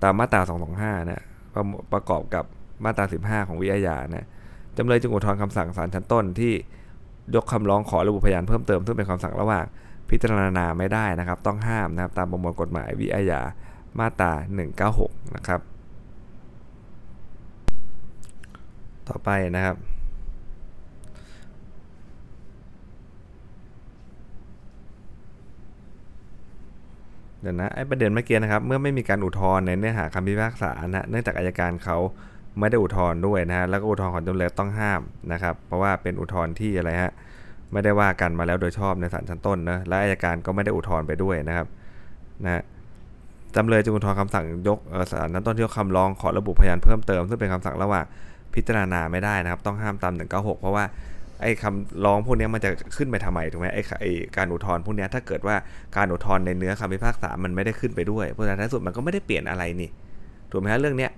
[0.04, 0.42] ตามมาตรา
[0.76, 1.24] 225 นะ
[1.56, 1.64] ประ
[1.94, 2.46] ประกอบกับ
[2.84, 4.28] มาตรา 15 ของวิอาญานะ
[4.78, 6.54] จำเลยจึงอุทธรณ์คำสั่งศาลชั้นต้นที่
[7.36, 9.66] ยกคำร้องขอระบุพยานเพิ่มเติม ซึ่งเป็นคำสั่งระหว่าง
[10.10, 13.42] พิจารณาไม่ได้นะครับ ต้องห้ามนะครับตามประมวลกฎหมายวิอาญา
[14.00, 14.32] มาตรา
[14.84, 15.62] 196 นะครับ
[19.10, 19.76] ต่อไปนะครับ
[27.46, 31.98] เดี๋ยวนะไอ้ประเด็นเมื่อกี้นะครับ เมื่อไม่มีการอุทธรณ์ในเนื้อหาคำพิพากษานะเนื่องจากอายการเขา
[32.60, 37.14] ไม่ได้อุทธรณ์ด้วยนะฮะแล้วก็อุทธรณ์ของจำเลยต้องห้ามนะครับ เพราะว่าเป็นอุทธรณ์ที่อะไรฮะ
[37.72, 41.68] ไม่ได้ว่ากันมาแล้วโดยชอบในศาลชั้นต้นนะและอายการก็ไม่ได้อุทธรณ์ไปด้วยนะครับ
[42.44, 42.64] นะ
[43.56, 44.80] จำเลยจึงอุทธรณ์คำสั่งยก
[45.12, 48.06] ศาลชั้นต้นที่ยกคำร้องขอระบุพยานเพิ่มเติม ซึ่งเป็นคำสั่งระหว่าง
[48.54, 50.84] พิจารณาไม่ได้นะครับ ต้องห้ามตาม196 เพราะว่า
[51.42, 55.56] ไอ้คำร้องพวกนี้มันจะขึ้นไปทำไมถูกไหมไอ้ไอ้การอุทธรณ์พวกนี้ถ้าเกิดว่า
[55.98, 59.90] การอุทธรณ์ในเนื้อคำพิพากษามันไม่ได้ขึ้นไปด้วยเพราะฉะนั้นท้ายสุดมันก็ไม่ได้เปลี่ยนอะไรนี่
[60.52, 61.12] ถูกไหมฮะเรื่องเนี้ย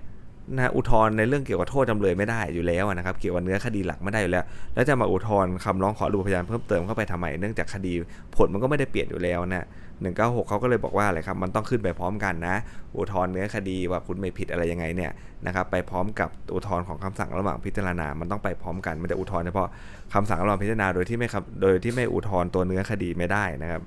[0.56, 7.92] นะอุทธรณ์ในเรื่องเกี่ยวกับโทษจำเลยไม่ได้อยู่แล้วนะครับ เกี่ยวกับเนื้อคดีหลักไม่ได้อยู่แล้ว แล้วจะมาอุทธรณ์คำร้องขอดูพยานเพิ่มเติมเข้าไปทำไมเนื่องจากคดี
[8.36, 9.66] ผลมันก็ไม่ได้เปลี่ยนอยู่แล้วนะ
[10.00, 12.56] หนึ่งเก้าหกเขาก็เลยบอกว่าอะไรครับ มันต้องขึ้นไปพร้อมกันนะ
[12.96, 15.12] อุทธรณ์เนื้อคดีว่าคุณไม่ผิดอะไรยังไงเนี่ย
[15.46, 19.68] นะครับ ไปพร้อมกับอุทธรณ์ของคำสั่งระหว่างพิจารณา มันต้องไปพร้อมกัน มันจะอุทธรณ์เฉพาะ
[20.14, 21.28] คำสั่งระหว่างพิจารณาโดยที่ไม่
[21.62, 23.82] โดยที่ไม่อุทธรณ์ตัวเนื้อคดีไม่ได้นะครับ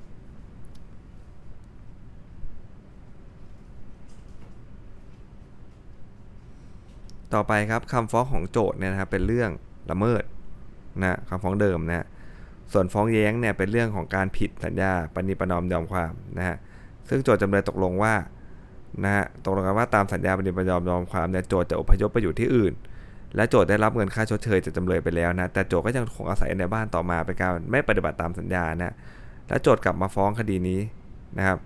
[7.34, 9.50] ต่อไปครับคำฟ้องของโจทย์เนี่ยนะครับเป็นเรื่อง
[9.92, 10.24] ละเมิด
[11.02, 12.06] นะคำฟ้องเดิมนะ
[12.74, 16.58] ส่วนฟ้องแย้งเนี่ยเป็นเรื่องของการผิดสัญญาปณิปนอมยอมความนะฮะ
[17.10, 18.14] ซึ่งโจทย์จำเลยตกลงว่า
[19.04, 22.74] นะฮะตกลงกันว่าตามสัญญาปณิปนอมยอมความเนี่ยโจทย์จะอพยพไปอยู่ที่อื่น
[23.36, 28.94] และโจทย์ได้รับเงินค่าชดเชยจากจำเลยไปแล้วนะแต่โจทย์ก็ยังคงอาศัยในบ้านต่อมาเป็นการไม่ปฏิบัติตามสัญญานะ
[29.50, 30.80] และโจทย์กลับมาฟ้องคดีนี้
[31.38, 31.58] นะครับ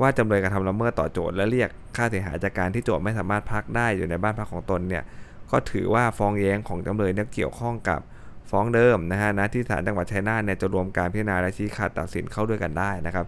[0.00, 5.02] ว่าจำเลยกระทำละเมิดต่อโจทย์และเรียกค่าเสียหายจากการที่โจทย์ไม่สามารถพักได้อยู่ในบ้านพักของตนเนี่ย
[5.50, 8.00] ก็ถือว่าฟ้องแย้งของจำเลยเนี่ยเกี่ยวข้องกับ
[8.50, 13.26] ฟ้องเดิมนะฮะนะที่ศาลจังหวัดชัยนาทเนี่ยจะรวมการพิจารณาและชี้ขาดตัดสินเข้าด้วยกันได้นะครับ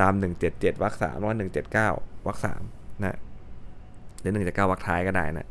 [0.00, 0.12] ตาม
[0.48, 1.36] 177วรรคสามว่า
[1.96, 2.62] 179วรรคสาม
[3.00, 3.18] นะ
[4.20, 5.48] หรือ179วรรคท้ายก็ได้นะ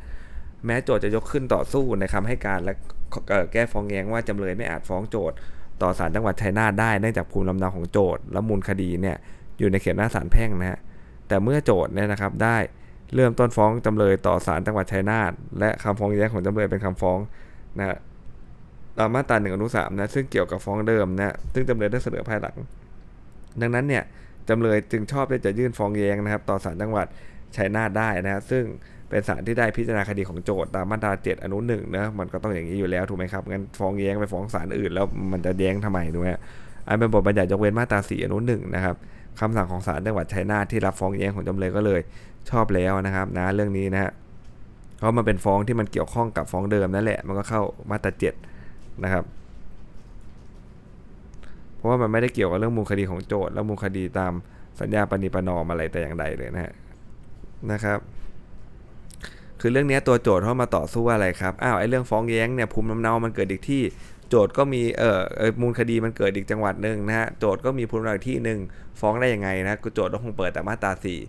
[0.66, 2.74] แม้โจทย์จะยกขึ้นต่อสู้ในคำให้การและ
[3.54, 5.38] แก้ฟ้องแย้งว่าจำเลยไม่อาจฟ้องโจทย์
[5.82, 9.18] ต่อศาลจังหวัดชัยนาทได้เนื่องจากภูมิลำเนาของโจทย์และมูลคดีเนี่ย
[9.60, 10.80] อยู่ในเขตหน้าศาลแพ่งนะฮะ
[11.28, 12.58] แต่เมื่อโจทย์เนี่ยนะครับได้
[13.16, 17.20] เริ่มต้นฟ้องจำเลยต่อศาลจังหวัดชัยนาทและคำฟ้องแย้งของจำเลยเป็นคำฟ้อง
[17.78, 17.98] นะ
[19.08, 22.56] มมาตราหนึ่งอนุสามนะซึ่งเกี่ยวกับฟ้องเดิมนะซึ่งจำเลยได้เสนอภายหลัง
[23.62, 24.04] ดังนั้นเนี่ย
[24.50, 27.08] จำเลยจึงชอบที่จะยื่นฟ้องแย้งนะครับ ต่อศาลจังหวัด
[27.56, 28.64] ชัยนาทได้นะซึ่ง
[29.10, 36.30] เป็นศาลที่ได้พิจารณาคดีของโจทย์ตามมาตรา7อนุหนึ่งนะมันก็ต้องอย่างนี้อยู่แล้วถูกไหมครับงั้นฟ้องแย้งไปฟ้องศาลอื่น แล้วมันจะแย้งทำไมถูกไหม
[36.88, 38.96] อันเป็นบทบัญญัติยกเว้นมาตรา4อนุหนึ่งนะครับ
[39.40, 42.02] คำสั่งของศาลจังหวัดชัยนาทที่รับฟ้องแย้งของจำเลยก็เลย
[42.50, 44.12] ชอบแล้วนะครับ นะเรื่องนี้นะฮะ
[45.00, 48.34] เพราะมันเป็นฟ้องที่มันเกี่ยวข้องกับฟ้องเดิมนั่นแหละ มันก็เข้ามาตราเจ็ด
[49.04, 49.24] นะครับ
[51.76, 54.34] เพราะว่ามันไม่ได้เกี่ยวกับเรื่องมูลคดีของโจทย์และมูลคดีตาม
[54.80, 56.74] สัญญาปณิปนอมอะไรแต่อย่างใดเลยนะฮะ
[57.72, 58.00] นะครับ
[59.60, 63.82] คือเรื่องนี้ตัวโจทย์เข้ามาต่อสู้อะไรครับอ้าวไอ้เรื่องฟ้องแย้งเนี่ยภูมิลำเนามันเกิดอีกที่
[64.30, 65.22] โจทย์ก็มีเอ่อ
[65.62, 68.60] มูลคดีมันเกิดอีกจังหวัดหนึ่งนะฮะโจทย์ก็มีภูมิลำเนาที่หนึ่ง
[69.00, 71.20] ฟ้องได้ยังไงนะโจทย์ก็คงเปิดแต่มาตราสี่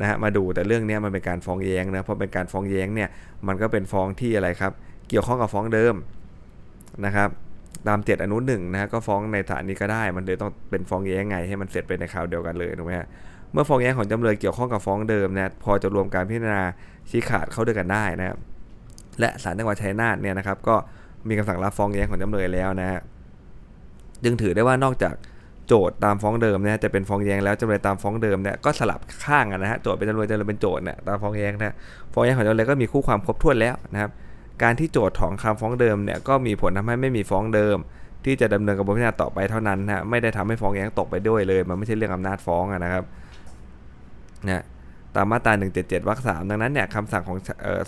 [0.00, 3.08] นะฮะมาดูแต่เรื่องนี้มันเป็นการฟ้องแย้งนะเพราะเป็นการฟ้องแย้งเนี่ย
[3.46, 4.72] มันก็เป็นฟ้องที่อะไรครับ
[5.08, 5.94] เกี่ยวข้องกับฟ้องเดิม
[7.06, 7.28] นะครับ
[7.88, 13.06] ตามเจ็ดอนุหนึ่งนะฮะก็ฟ้องในฐานนี้ก็ได้ มันเลยต้องเป็นฟ้องแย้งไงให้มันเสร็จไปในคราวเดียวกันเลยถูกไหมฮะ
[13.52, 16.62] เมื่อฟ้องแย้งของจำเลยเกี่ยวข้องกับฟ้องเดิมนะพอจะรวมการพิจารณา
[17.10, 18.36] ชี้ขาดเข้าด้วยกันได้นะครับ
[19.20, 20.76] และศาลจังหวัดชัยนาทเนี่ยนะครับ ก็
[21.28, 23.00] มีคำสั่งรับฟ้องแย้งของจำเลยแล้วนะฮะ
[24.24, 25.14] จึงถือได้ว่านอกจาก
[25.66, 31.74] โจทย์ตามฟ้องเดิมเนี่ยจะเป็นฟ้องแย้งแล้วจำเลยตามฟ้องเดิมเนี่ยก็สลับข้างกันนะฮะโจทย์เป็นจำเลยจำเลยเป็นโจทย์เนี่ยตามฟ้องแย้งนะ
[32.12, 34.10] ฟ้องแย้งของจำเลยก็มีคู่ความครบถ้วนแล้วนะครับ
[34.62, 37.76] การที่โจทย์ของคำฟ้องเดิมเนี่ยก็มีผลทำให้ไม่มีฟ้องเดิม
[38.24, 43.04] ที่จะดำเนินกระบวนการต่อไปเท่านั้นนะไม่ได้ทำให้ฟ้องแย้งตกไปด้วยเลย มันไม่ใช่เรื่องอำนาจฟ้องนะครับ
[44.48, 44.64] นะ
[45.14, 47.38] ตามมาตรา 177 วรรคสามดังนั้นเนี่ยคำสั่งของ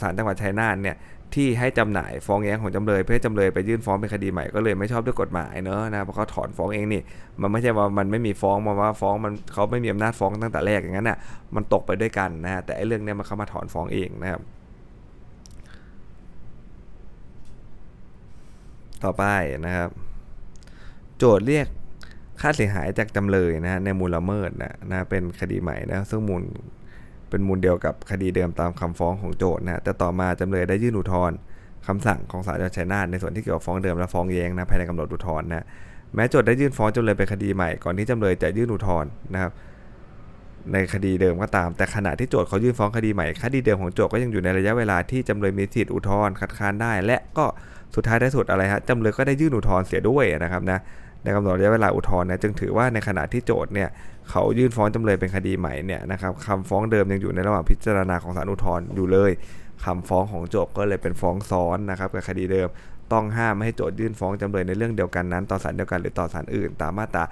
[0.01, 0.97] ศาลจังหวัดชัยนาทเนี่ย
[1.35, 7.03] ที่ให้จำหน่ายฟ้องแย้งของจำเลยเพื่อจำเลยไปยื่นฟ้องเป็นคดีใหม่ก็เลยไม่ชอบด้วยกฎหมายเนอะนะเพราะเขาถอนฟ้องเองนี่
[7.41, 11.19] มันไม่ใช่ว่ามันไม่มีฟ้องมาว่าฟ้องมันเขาไม่มีอำนาจฟ้องตั้งแต่แรกอย่างนั้นน่ะ
[11.55, 14.41] มันตกไปด้วยกันนะฮะแต่ไอ้เรื่องเนี้ยมันเข้ามาถอนฟ้องเองนะครับ
[19.05, 19.25] ต่อไป
[19.67, 19.89] นะครับ
[21.19, 21.67] โจทย์เรียก
[22.41, 26.43] ค่าเสียหายจากจำเลยนะฮะในมูลละเมิดนะนะเป็นคดีใหม่นะซึ่งมูล
[27.31, 31.37] เป็นมูลเดียวกับคดีเดิมตามคำฟ้องของโจทย์นะแต่ต่อมาจำเลยได้ยื่นอุทธรณ์
[31.87, 35.65] คำสั่งของศาลจังหวัดชัยนาทในส่วนที่เกี่ยวกับฟ้องเดิมและฟ้องแย้งนะภายในกำหนดอุทธรณ์นะ
[36.15, 39.53] แม้โจทย์ได้ยื่นฟ้องจำเลยเป็นคดีใหม่ก่อนที่จำเลยจะยื่นอุทธรณ์นะครับ
[40.73, 47.47] ในคดีเดิมก็ตาม แต่ขณะที่โจทก์เขายื่นฟ้องคดีใหม่คดีเดิมของโจทก์ก็ยังอยู่ในระยะเวลาที่จำเลยมีสิทธิอุทธรณ์คัดค้านได้ และก็
[47.95, 50.79] สุดท้ายได้สุดอะไรฮะจำเลยก็ได้ยื่นอุทธรณ์เสียด้วยนะครับนะ
[51.23, 53.89] ในกำหนดระยะเวลาอุทธรณ์นี่ยจึงถือว่าในขณะที่โจทก์เนี่ย
[54.31, 59.31] เขายื่นฟ้องจำเลยเป็นคดีใหม่เนี่ยนะครับคำฟ้องเดิมยังอยู่ในระหว่างพิจารณาของศาลอุทธรณ์อยู่เลย
[59.85, 62.69] คำฟ้องของโจทก์ก็เลยเป็นฟ้องซ้อนนะครับกับคดีเดิม
[63.13, 67.25] ต้องห้ามไม่ให้โจทยื่นฟ้องจำเลยในเรื่องเดียวกันนั้น ต่อศาลเดียวกันหรือต่อศาลอื่น ตามมาตรา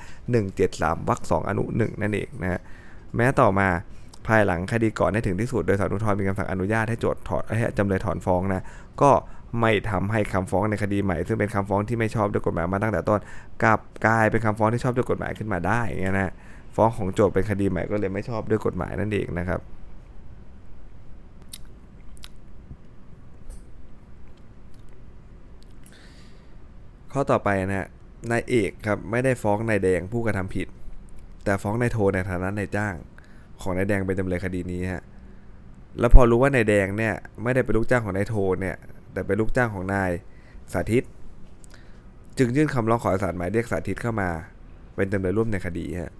[0.50, 2.60] 173วรรค2อนุ 1 นั่นเองนะฮะ
[3.16, 3.68] แม้ต่อมา
[4.26, 8.62] ภายหลังคดีก่อนได้ถึงที่สุดโดยศาลอุทธรณ์มีคำสั่งอนุญาตให้โจทย์ถอนให้จำเลยถอนฟ้องนะ
[9.02, 9.10] ก็
[9.60, 13.20] ไม่ทำให้คำฟ้องในคดีใหม่ ซึ่งเป็นคำฟ้องที่ไม่ชอบด้วยกฎหมายมาตั้งแต่ต้น
[13.62, 16.32] กลับกลายเป็นคำฟ้องที่ชอบด้วยกฎหมายขึ้นมาได้เงี้ยนะ
[16.76, 19.60] ฟ้องของโจทย์เป็นคดีใหม่ก็เลยไม่ชอบด้วยกฎหมายนั่นเองนะครับ
[27.12, 27.88] ข้อต่อไปนะฮะ
[28.30, 30.66] นายเอกครับไม่ได้ฟ้องนายแดงผู้กระทำผิด
[31.44, 32.94] แต่ฟ้องนายโทในฐานะนายจ้าง
[33.60, 35.02] ของนายแดงเป็นจำเลยคดีนี้ฮะ
[35.98, 38.76] แล้วพอรู้ว่านายแดงเนี่ยไม่ได้เป็นลูกจ้างของนายโทเนี่ย
[39.14, 40.11] แต่เป็นลูกจ้างของนาย
[40.72, 41.05] สาธิต
[42.38, 44.29] จึงยื่นคำร้องขอศาลหมายเรียกสาธิตเข้ามา
[44.96, 46.12] เป็นจำเลยร่วมในคดีฮะ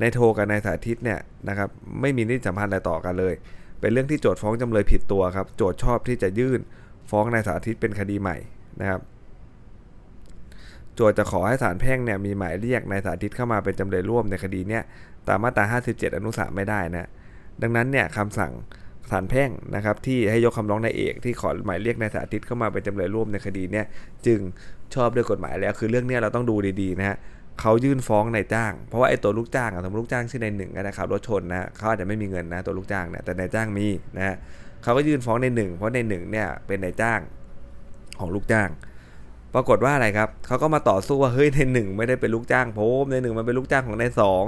[0.00, 1.68] นายโทกับนายสาธิตเนี่ยนะครับ
[2.00, 3.34] ไม่มีนิติสัมพันธ์อะไรต่อกันเลย
[3.80, 6.60] เป็นเรื่องที่โจทฟ้องจำเลยผิดตัวครับ โจทชอบที่จะยื่น
[7.10, 8.36] ฟ้องนายสาธิตเป็นคดีใหม่
[8.80, 9.00] นะครับ
[10.94, 14.82] โจทจะขอให้ศาลแพ่งเนี่ยมีหมายเรียกนายสาธิตเข้ามาเป็นจำเลยร่วมในคดีเนี่ย
[15.28, 17.08] ตามมาตรา 57 อนุ3ไม่ได้นะ
[17.62, 18.52] ดังนั้นเนี่ยคำสั่ง
[19.10, 23.86] ศาลแพ่งนะครับที่ให้ยกคำร้องนายเอกที่ขอหมายเรียกนายสาธิตเข้ามาเป็นจำเลยร่วมในคดีเนี่ย
[24.26, 24.40] จึง
[24.94, 27.16] ชอบด้วยกฎหมายแล้ว คือเรื่องนี้เราต้องดูดีๆนะฮะ
[27.60, 34.34] เขายื่นฟ้องนายจ้าง เพราะว่าไอ้ตัวลูกจ้างอะสมมติลูกจ้างชื่อนายหนึ่งนะครับรถชนนะเขาอาจจะไม่มีเงินนะตัวลูกจ้างเนี่ยแต่นายจ้างมีนะฮะ
[34.82, 37.20] เขาก็ยื่นฟ้องในหนึ่งเพราะในหนึ่งเนี่ยเป็นนายจ้าง
[38.20, 38.68] ของลูกจ้าง
[39.54, 44.44] ปรากฏว่าอะไรครับเขาก็มาต่อสู้ว่าเฮ้ยในหนึ่งไม่ได้เป็นลูกจ้างผมในหนึ่งมันเป็นลูกจ้างของนายสอง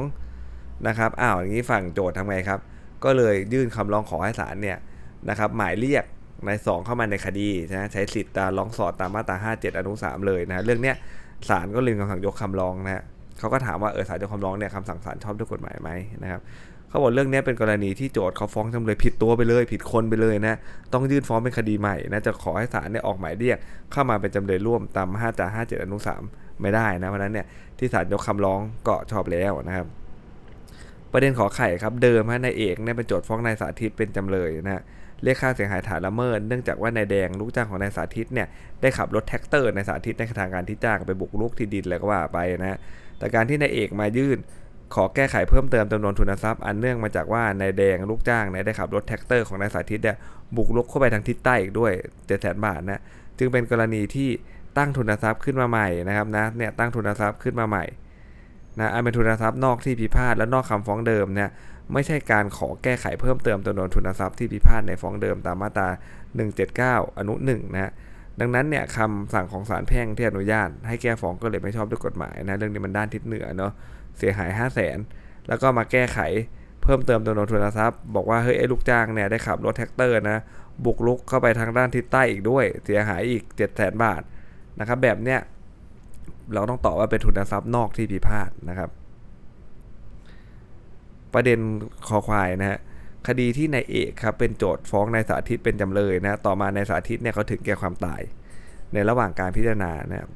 [0.87, 2.61] นะครับอ้าวอย่างนี้ฝั่งโจทย์ทำไงครับ
[3.05, 4.79] ก็เลยยื่นคำร้องขอให้ศาลเนี่ย
[5.29, 6.05] นะครับหมายเรียก
[6.47, 10.97] นายสองเข้ามาในคดีนะใช้สิทธิ์ตาร้องสอดตามมาตรา 57 อนุ 3 เลยนะเรื่องเนี้ย
[11.49, 13.03] ศาลก็เลยคำสั่งยกคำร้องนะฮะ
[13.39, 15.91] เขาก็ถามว่าเออศาลยกคำร้องเนี่ยคำสั่งศาลชอบด้วยกฎหมายไหม
[16.23, 16.41] นะครับ
[16.89, 20.55] เขาบอกเรื่องนี้เป็นกรณีที่โจทย์เขาฟ้องจำเลยผิดตัวไปเลย ผิดคนไปเลยนะ
[20.93, 23.59] ต้องยื่นฟ้องเป็นคดีใหม่นะจะขอให้ศาลเนี่ยออกหมายเรียก
[23.93, 25.97] เข้ามาเป็นจำเลยร่วมตาม5จา57 อนุ
[26.31, 27.47] 3 ไม่ได้นะเพราะนั้นเนี่ย
[27.79, 29.87] ที่ศาลยกคำร้องก็ชอบแล้วนะครับ
[31.13, 34.83] ประเด็นข้อไข่ครับเดิมฮะนายเอกเนี่ยเป็นโจทก์ฟ้องนายสาธิตเป็นจำเลยนะ
[35.23, 38.47] เรียกค่าเสียหายฐานละเมิดเนื่องจากว่านายแดงลูกจ้างของนายสาธิตเนี่ย
[38.81, 42.79] ได้ขับรถแทรกเตอร์นายสาธิตในทางการที่จ้างไปบุกรุกที่ดินแล้วก็ว่าไปนะ
[43.19, 44.39] แต่การที่นายเอกมายื่น
[44.95, 50.17] ขอแก้ไขเพิ่มเติมจำนวนทุนทรัพย์ อันเนื่องมาจากว่านายแดงลูกจ้างเนี่ยได้ขับรถแทรกเตอร์ของนายสาธิตเนี่ย
[50.57, 51.93] บุกรุกเข้าไปทางทิศใต้อีกด้วย
[52.27, 53.01] เจ็ดแสนบาทนะ
[53.39, 54.29] จึงเป็นกรณีที่
[54.79, 57.85] ตั้งทุนทรัพย์ขึ้นมาใหม่นะครับนะเนี่ยตั้งทุนทรัพย์ขึ้นมาใหม่
[58.79, 61.51] นะอันเป็นทุนทรัพย์นอกที่พิพาทและนอกคำฟ้องเดิมเนี่ย
[61.93, 65.89] ไม่ใช่การขอแก้ไขเพิ่มเติมจำนวนทุนทรัพย์ที่พิพาทในฟ้องเดิมตามมาตรา
[66.53, 67.93] 179 อนุ1นะ
[68.41, 73.73] ดังนั้นเนี่ยคำสั่งของศาลแพ่งที่อนุญาต ให้แก้ฟ้องก็เลยไม่ชอบด้วยกฎหมายนะเรื่องนี้มันด้านทิศเหนือเนาะ
[74.19, 74.99] เสียหาย 5 0 0 0 0น
[75.49, 76.19] แล้วก็มาแก้ไข
[76.83, 80.39] เพิ่มเติมจำนวนทุนทรัพย์ บอกว่าเฮ้ยไอ้ลูกจ้างเนี่ยได้ขับรถแทรกเตอร์นะ
[80.85, 84.23] บุกลุกเข้าไปทางด้านทิศใต้อีกด้วย เสียหายอีก 7 0 0 0 0 0 บาท
[84.81, 85.41] นะครับแบบเนี้ย
[86.55, 88.91] เราต้องตอบว่าเป็นทุนทรัพย์นอกที่พิพาทนะครับ
[91.35, 91.59] ประเด็น
[92.09, 92.79] คอควายนะฮะ
[93.27, 98.23] คดีที่นายเอกครับเป็นโจทย์ฟ้องนายสาธิตเป็นจำเลยนะต่อมานายสาธิตเนี่ยเขาถึงแก่ความตาย
[98.93, 100.29] ในระหว่างการพิจารณานะ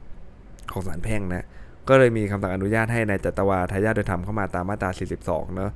[0.73, 1.47] ของศาลแพ่งนะ
[1.89, 4.91] ก็เลยมีคำสั่งอนุญาตให้นายจัตวาทายาทโดยธรรมเข้ามาตามมาตรา
[5.23, 5.71] 42 เนาะ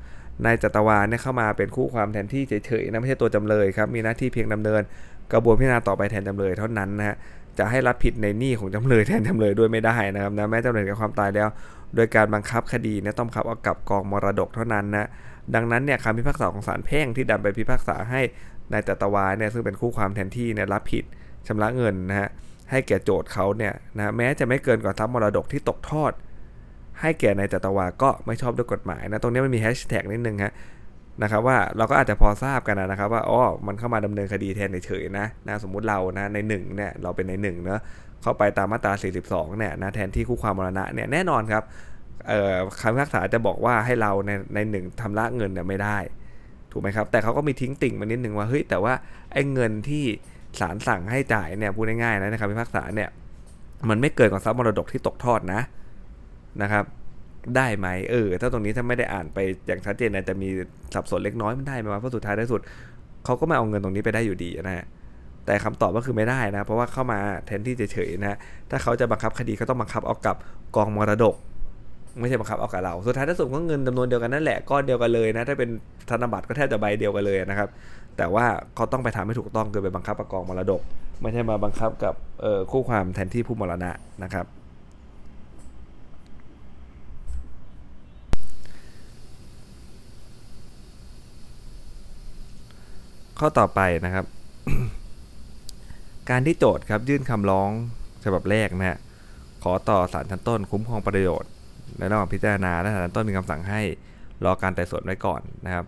[0.45, 4.83] นายจัตวาเนี่ยเข้ามาเป็นคู่ความแทนที่เฉยๆนะไม่ใช่ตัวจำเลยครับมีหน้าที่เพียงดำเนิน
[5.33, 7.17] กระบวนพิจารณาต่อไปแทนจำเลยเท่านั้นนะฮะ
[7.59, 11.49] จะให้รับผิดในหนี้ของจำเลยแทนจำเลยด้วยไม่ได้นะครับนะแม้จำเลยกับความตายแล้ว
[11.95, 15.09] โดยการบังคับคดีเนี่ยต้องขับเอากับกองมรดกเท่านั้นนะ
[15.55, 18.21] ดังนั้นเนี่ยคำพิพากษาของศาลแพ่งที่ดำไปพิพากษาให้
[18.73, 21.05] นายตตวาเนี่ยซึ่งเป็นคู่ความแทนที่เนี่ยรับผิด
[21.47, 22.29] ชำระเงินนะฮะ
[22.71, 26.13] ให้แก่โจทย์เขาเนี่ยนะแม้จะไม่เกินกว่าทรัพย์มรดกที่ตกทอด
[27.01, 30.53] ให้แก่นายตตวาก็ไม่ชอบด้วยกฎหมายนะตรงนี้มันมีแฮชแท็กนิดนึงฮะ
[31.23, 37.81] นะครับว่าเราก็อาจจะพอทราบกันนะครับว่าอ๋อมันเข้ามาดำเนินคดีแทนเฉยๆนะนะสมมุติเรานะในหนึ่งเนี่ยเราเป็นในหนึ่งเนาะ
[38.23, 38.93] เข้าไปตามมาตรา
[39.25, 41.63] 42เนี่ยนะแทนที่คู่ความมรณะเนี่ยแน่นอนครับ
[42.81, 45.99] คำพิพากษาจะบอกว่าให้เราในในหนึ่งทำละเงินเนี่ยไม่ได้
[46.73, 48.95] ถูกไหมครับ แต่เขาก็มีทิ้งติ่งมานิดนึงว่าเฮ้ยแต่ว่า
[49.33, 50.05] ไอ้เงินที่
[50.61, 53.09] ศาลสั่งให้จ่ายเนี่ยพูดง่ายๆนะในคำพิพากษาเนี่ย
[53.89, 55.61] มันไม่เกินกว่าทรัพย์มรดกที่ตกทอดนะ
[56.63, 56.85] นะครับ
[57.57, 60.49] ได้ไหมเออ ถ้าตรงนี้ถ้าไม่ได้อ่านไปอย่างชัดเจนนะจะมี
[60.95, 62.61] สับสนเล็กน้อยมันได้ไหมวะเพราะสุดท้ายได้สุด
[63.25, 64.85] เขาก็ไม่เอาเงินตรงนี้ไปได้อยู่ดีนะฮะ
[65.47, 68.37] แต่คำตอบก็คือไม่ได้นะ เพราะว่าเข้ามาแทนที่จะเฉยนะ
[68.71, 70.37] ถ้าเขาจะบังคับคดีก็ต้องบังคับเอากับ
[70.77, 71.35] กองมรดก
[72.21, 75.71] ไม่ใช่บังคับเอากับเรา สุดท้ายถ้าสมมติว่าเงินจำนวนเดียวกันนั่นแหละก้อนเดียวกันเลยนะถ้าเป็น
[76.11, 77.69] ธนบัตรก็แทบจะใบเดียวกันเลยนะครับ
[78.17, 80.81] แต่ว่าเขาต้องไปทำให้ถูกต้องคือไปบังคับประกองมรดก
[81.23, 82.15] ไม่ใช่มาบังคับกับ
[82.71, 83.91] คู่ความแทนที่ผู้มรณะ
[84.23, 84.47] นะครับ
[93.39, 94.25] ข้อต่อไปนะครับ
[96.31, 97.71] การที่โจทย์ครับยื่นคำร้อง
[98.25, 98.99] ฉบับแรกนะฮะ
[99.63, 101.51] ขอต่อศาลชั้นต้น คุ้มครองประโยชน์
[101.99, 103.81] ในระหว่างพิจารณาและศาลชั้นต้นมีคำสั่งให้
[104.45, 105.85] รอการไต่สวนไว้ก่อนนะครับ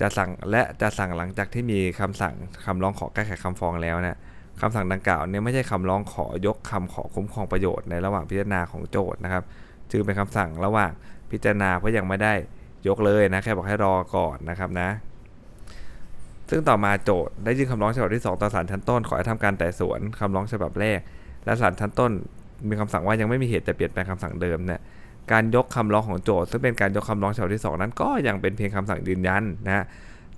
[0.00, 2.34] จะสั่งและจะสั่งหลังจากที่มีคำสั่ง
[2.66, 4.18] คำร้องขอแก้ไขคำฟ้องแล้วนะ
[4.60, 9.44] คำสั่งดังกล่าวเนี่ยไม่ใช่คำร้องขอยกคำขอคุ้มครองประโยชน์ในระหว่างพิจารณาของโจทย์นะครับ
[9.90, 10.92] จึงเป็นคำสั่งระหว่าง
[11.30, 12.34] พิจารณาเพราะยังไม่ได้
[12.88, 14.88] ยกเลยนะแค่บอกให้รอก่อนนะครับนะ
[16.50, 21.00] ซึ่งต่อมาโจทย์ได้ยื่นคำร้องฉบับที่ 2 ต่อศาลชั้นต้น ขอให้ทำการไต่สวนคำร้องฉบับแรก
[21.44, 22.10] และศาลชั้นต้น
[22.68, 24.80] มีคำสั่งว่ายังไม่มีเหตุจะเปลี่ยนแปลงคำสั่งเดิมเนี่ย
[25.32, 29.84] การยกคำร้องของโจทย์ซึ่งเป็นการยกคำร้องฉบับที่ 2 นั้นก็ยังเป็นเพียงคำสั่งยืนยันนะ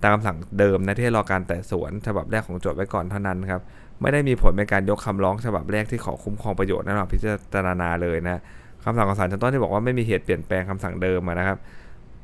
[0.02, 3.60] ตามคำสั่งเดิมนะที่รอการไต่สวนฉบับแรกของโจทย์ไว้ก่อนเท่านั้นครับ
[4.00, 7.18] ไม่ได้มีผลเป็นการยกคำร้องฉบับแรกที่ขอคุ้มครองประโยชน์ในระหว่างพิ
[7.54, 8.40] จารณาเลยนะ
[8.84, 11.58] คำสั่งของศาลชั้นต้นที่บอกว่าไม่มีเหตุเปลี่ยนแปลงคำสั่งเดิมนะครับ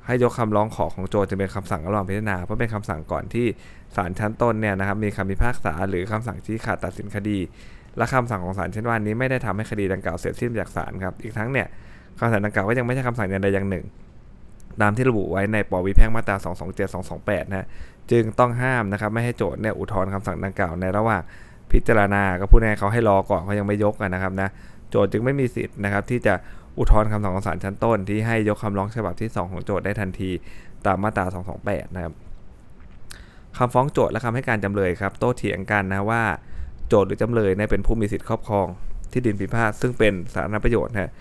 [0.08, 3.46] ให้ยกคำร้องขอของโจทจะเป็นคำสั่งระหว่างพิจารณาเพราะเป็นคำสั่งก่อนที่
[3.96, 7.38] ศาลชั้นต้นเนี่ยนะครับมีคำพิพากษาหรือคำสั่งชี้ขาดตัดสินคดี
[7.96, 11.66] และคำสั่งของศาลเช่นว่านี้ไม่ได้ทำให้คดีดังกล่าวเสร็จสิ้นจากศาลครับอีกทั้งเนี่ย
[12.18, 13.84] คำสั่งดังกล่าวก็ยังไม่ใช่คำสั่งอย่างใดอย่างหนึ่ง
[14.80, 17.66] ตามที่ระบุไว้ในปวิแพ่งมาตรา 227 228 นะ
[18.10, 21.22] จึงต้องห้ามนะครับไม่ให้โจทย์เนี่ยอุทธรณ์คำสั่งดังกล่าวในระหว่าง
[21.72, 24.48] พิจารณาก็พูดง่ายเขาให้รอก่อนเขายังไม่ยกนะครับนะ
[24.90, 26.34] โจทย์จึงไม่มีสิทธิ์นะครับที่จะ
[26.78, 30.30] อุทธรณ์คำสั่งของศาลชั้นต้น ที่ให้ยกคำร้องฉบับที่ 2 ของโจทย์ได้ทันที
[30.86, 31.24] ตามมาตรา
[31.60, 32.14] 228 นะครับ
[33.58, 36.22] คำฟ้องโจทย์และคำให้การจำเลยครับ โต้เถียงกันนะว่า
[36.88, 38.66] โจทย์หรือจำเลยเนี่ยเป็นผู้มีสิทธิครอบครอง
[39.12, 41.12] ที่ดินพิพาทซึ่งเป็นสาธารณประโยชน์นะ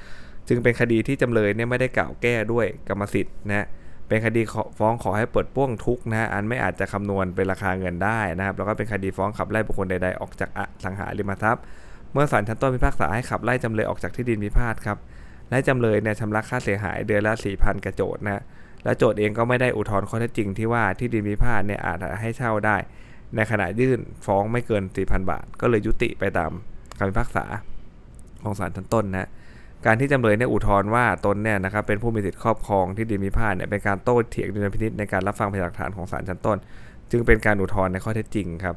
[0.48, 3.68] จึงเป็นคดีที่จำเลยเนี่ยไม่ได้กล่าวแก้ด้วยกรรมสิทธิ์นะ
[4.08, 4.42] เป็นคดี
[4.80, 11.64] ฟ้องขอให้เปิดป้วงทุกนะอันไม่อาจจะคำนวณเป็นราคาเงินได้นะครับ แล้วก็เป็นคดีฟ้องขับไล่บุคคลใดๆออกจากอสังหาริมทรัพย์
[12.14, 14.98] เมื่อศาลชั้นต้นพิพากษาให้ขับไล่จำเลยออกจากที่ดินพิพาทครับ
[15.50, 18.44] และจำเลยเนี่ยชำระค่าเสียหายเดือนละ 4,000กระโจทนะ
[18.84, 22.78] และโจทย์เองก็ไม่ได้อุทธรณ์ข้อเท็จจริงที่ว่าที่ดินพิพาทเนี่ยอาจให้เช่าได้
[23.36, 26.52] ในขณะยื่นฟ้องไม่เกิน 4,000 บาท ก็เลยยุติไปตาม
[26.98, 27.46] คำพิพากษา
[28.44, 29.30] ของศาลชั้นต้นนะ
[29.86, 36.58] การที่จำเลยเนี่ยอุทธรณ์ว่าตนเนี่ยนะครับเป็นผู้มีสิทธิครอบครองที่ดินพิพาทเนี่ยเป็นการโต้เถียงดุลพินิษในการรับฟังพยานหลักฐานของศาลชั้นต้น
[37.12, 38.76] จึงเป็นการอุทธรณ์ในข้อเท็จจริงครับ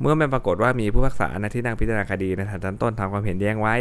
[0.00, 3.74] เมื่อมันปรากฏว่ามีผู้พิพากษานะที่นั่งพิจารณาคดีในศาลชั้นต้นทำความเห็นแย้งไว้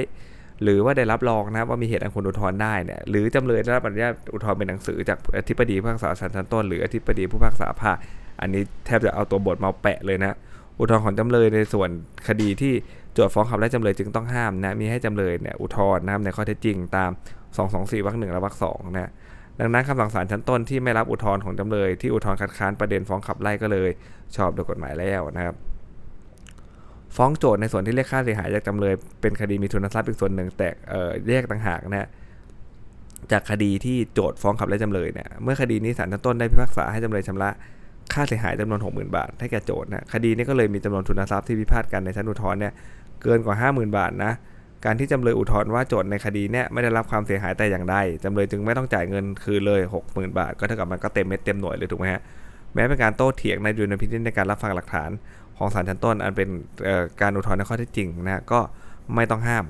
[0.64, 7.98] หรือว่าได้รับรองนะว่ามีเหตุอันควรอุทธรณ์ได้เนี่ยหรือจำเลยได้รับอนุญาตอุทธรณ์เป็นหนังสือจากอธิบดีผู้พิพากษาศาลชั้นต้น หรืออธิบดีผู้พิพากษาภาค
[8.42, 10.38] อันนี้แทบจะเอาตัวบทมาแปะเลยนะ
[10.80, 11.90] อุทธรณ์ของจำเลยในส่วน
[12.28, 12.74] คดีที่
[13.14, 17.12] โจทก์ฟ้องขับไล่จำเลยจึงต้องห้ามนะมีให้จำเลยเนี่ยอุทธรณ์นะครับในข้อเท็จจริงตาม
[17.58, 19.12] 224วรรคหนึ่งและวรรคสองนะ
[19.60, 23.90] ดังนั้นคำสั่งศาลชั้นต้นที่ไม่รับอุทธรณ์ของจำเลยที่อุทธรณ์คัดค้านประเด็นฟ้องขับไล่ก็เลย
[24.36, 25.56] ชอบโดยกฎหมายแล้วนะครับ
[27.16, 30.70] ฟ้องโจทย์ในส่วนที่เรียกค่าเสียหายจากจำเลยเป็นคดีมีทุนทรัพย์อีกส่วนหนึ่งแต่
[31.30, 32.08] แยกต่างหากนะ
[33.32, 37.50] จากคดีที่โจทย์ฟ้องขับไล่จำเลยเนี่ยเมื่อคดีนี้ศาลชั้นต้นได้พิพากษาให้จำเลยชำระ
[38.14, 42.74] ค่าเสียหายจำนวน 60,000 บาท ให้แก่โจทย์นะคดีนี้ก็เลยมีจำนวนทุนทรัพย์ที่พิพาทกันในชั้นอุทธรณ์เนี่ย
[43.22, 44.32] เกินกว่า 50,000 บาทนะ
[44.86, 52.22] การที่จำเลยอุทธรณ์ว่าโจทย์ในคดีเนี่ยไม่ได้รับความเสียหายแต่อย่างใดจำเลยจึงไม่ต้องจ่ายเงินคืนเลย 60,000 บาท ก็เท่ากับมันก็เต็มเม็ดเต็มหน่วยเลยถูกไหมฮะ
[52.74, 55.10] แม้เป็นการโต้เถียงในดุลพินิจในการรับฟังหลักฐาน
[55.58, 56.50] ของศาลชั้นต้น อันเป็น
[57.22, 58.60] การอุทธรณ์ในข้อเท็จจริงนะก็
[59.16, 59.66] ไม่ต้องห้าม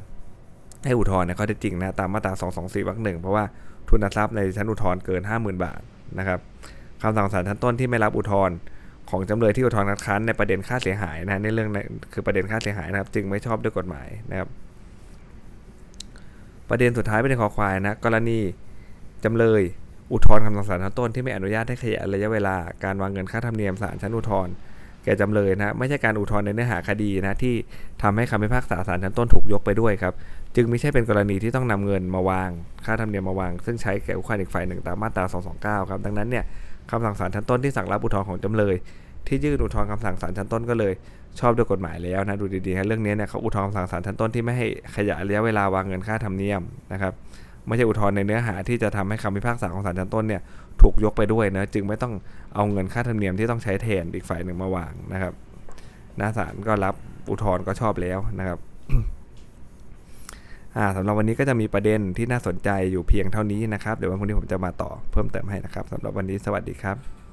[0.86, 3.44] ให้อุทธรณ์ในข้อเท็จจริงนะตามมาตรา 224วรรคหนึ่งเพราะว่า
[3.90, 5.82] ทุนทรัพย์ในชั้นอุทธรณ์เกิน 50,000 บาท
[6.20, 6.40] นะครับ
[7.02, 8.56] คำสั่งศาลชั้นต้นที่ไม่รับอุทธรณ์
[9.10, 11.68] ของจำเลยที่อุทธรณ์คัดค้านในประเด็นค่าเสียหายนะในเรื่อง
[12.14, 14.50] คือประเด็นค่าเสียหายนะครับจึงไม่ชอบด้วยกฎหมายนะครับ
[16.70, 18.40] ประเด็นสุดท้ายเป็นคอควายนะกรณี
[19.24, 19.62] จำเลย
[20.12, 24.54] อุทธรณ์คำสั่งศาลชั้นต้นที่ไม่อนุญาตให้ขยายระยะเวลาการวางเงินค่าธรรมเนียมศาลชั้นอุทธรณ์
[25.08, 27.56] แก่จำเลยนะไม่ใช่การอุทธรณ์ในเนื้อหาคดีนะที่
[28.04, 30.14] ทำให้คำพิพากษาศาลชั้นต้นถูกยกไปด้วยครับ
[30.56, 32.50] จึงไม่ใช่เป็นกรณีที่ต้องนำเงินมาวาง
[32.86, 35.26] ค่าธรรมเนียมมาวาง ซึ่งใช้แก่ผู้ควายอีกฝ่ายหนึ่งตามมาตรา
[35.84, 36.44] 229 ครับดังนั้นเนี่ย
[36.92, 38.76] คำสั่งศาลชั้นต้นที่สั่งรับอุทธรณ์ของจำเลย
[39.28, 40.94] ที่ยื่นอุทธรณ์คำสั่งศาลชั้นต้นก็เลย
[41.40, 46.62] ชอบด้วยกฎหมายแล้วนะดูดีๆนะเรื่องนี้เนี่ยเขาอุทธรณ์คำสั่งศาลชั้นต้นที่ไม่ให้ขยายระยะเวลาวางเงินค่าธรรมเนียม
[46.94, 47.14] นะครับ
[47.68, 50.42] ไม่ใช่อุทธรณ์ในเนื้อหาที่จะทำให้คำพิพากษาของศาลชั้นต้นเนี่ย
[50.82, 52.14] ถูกยกไปด้วยนะจึงไม่ต้อง
[52.56, 55.34] เอาเงินค่าธรรมเนียมที่ต้องใช้แทนอีกฝ่ายหนึ่งมาวางนะครับ
[56.20, 56.96] นาศาลก็รับ
[57.30, 58.60] อุทธรณ์ก็ชอบแล้วนะครับ
[60.96, 67.18] สำหรับวันนี้ก็จะมีประเด็นที่น่าสนใจอยู่เพียงเท่านี้นะครับ เดี๋ยววันพรุ่งนี้ผมจะมาต่อเพิ่มเติมให้นะครับสำหรับวันนี้สวัสดีครับ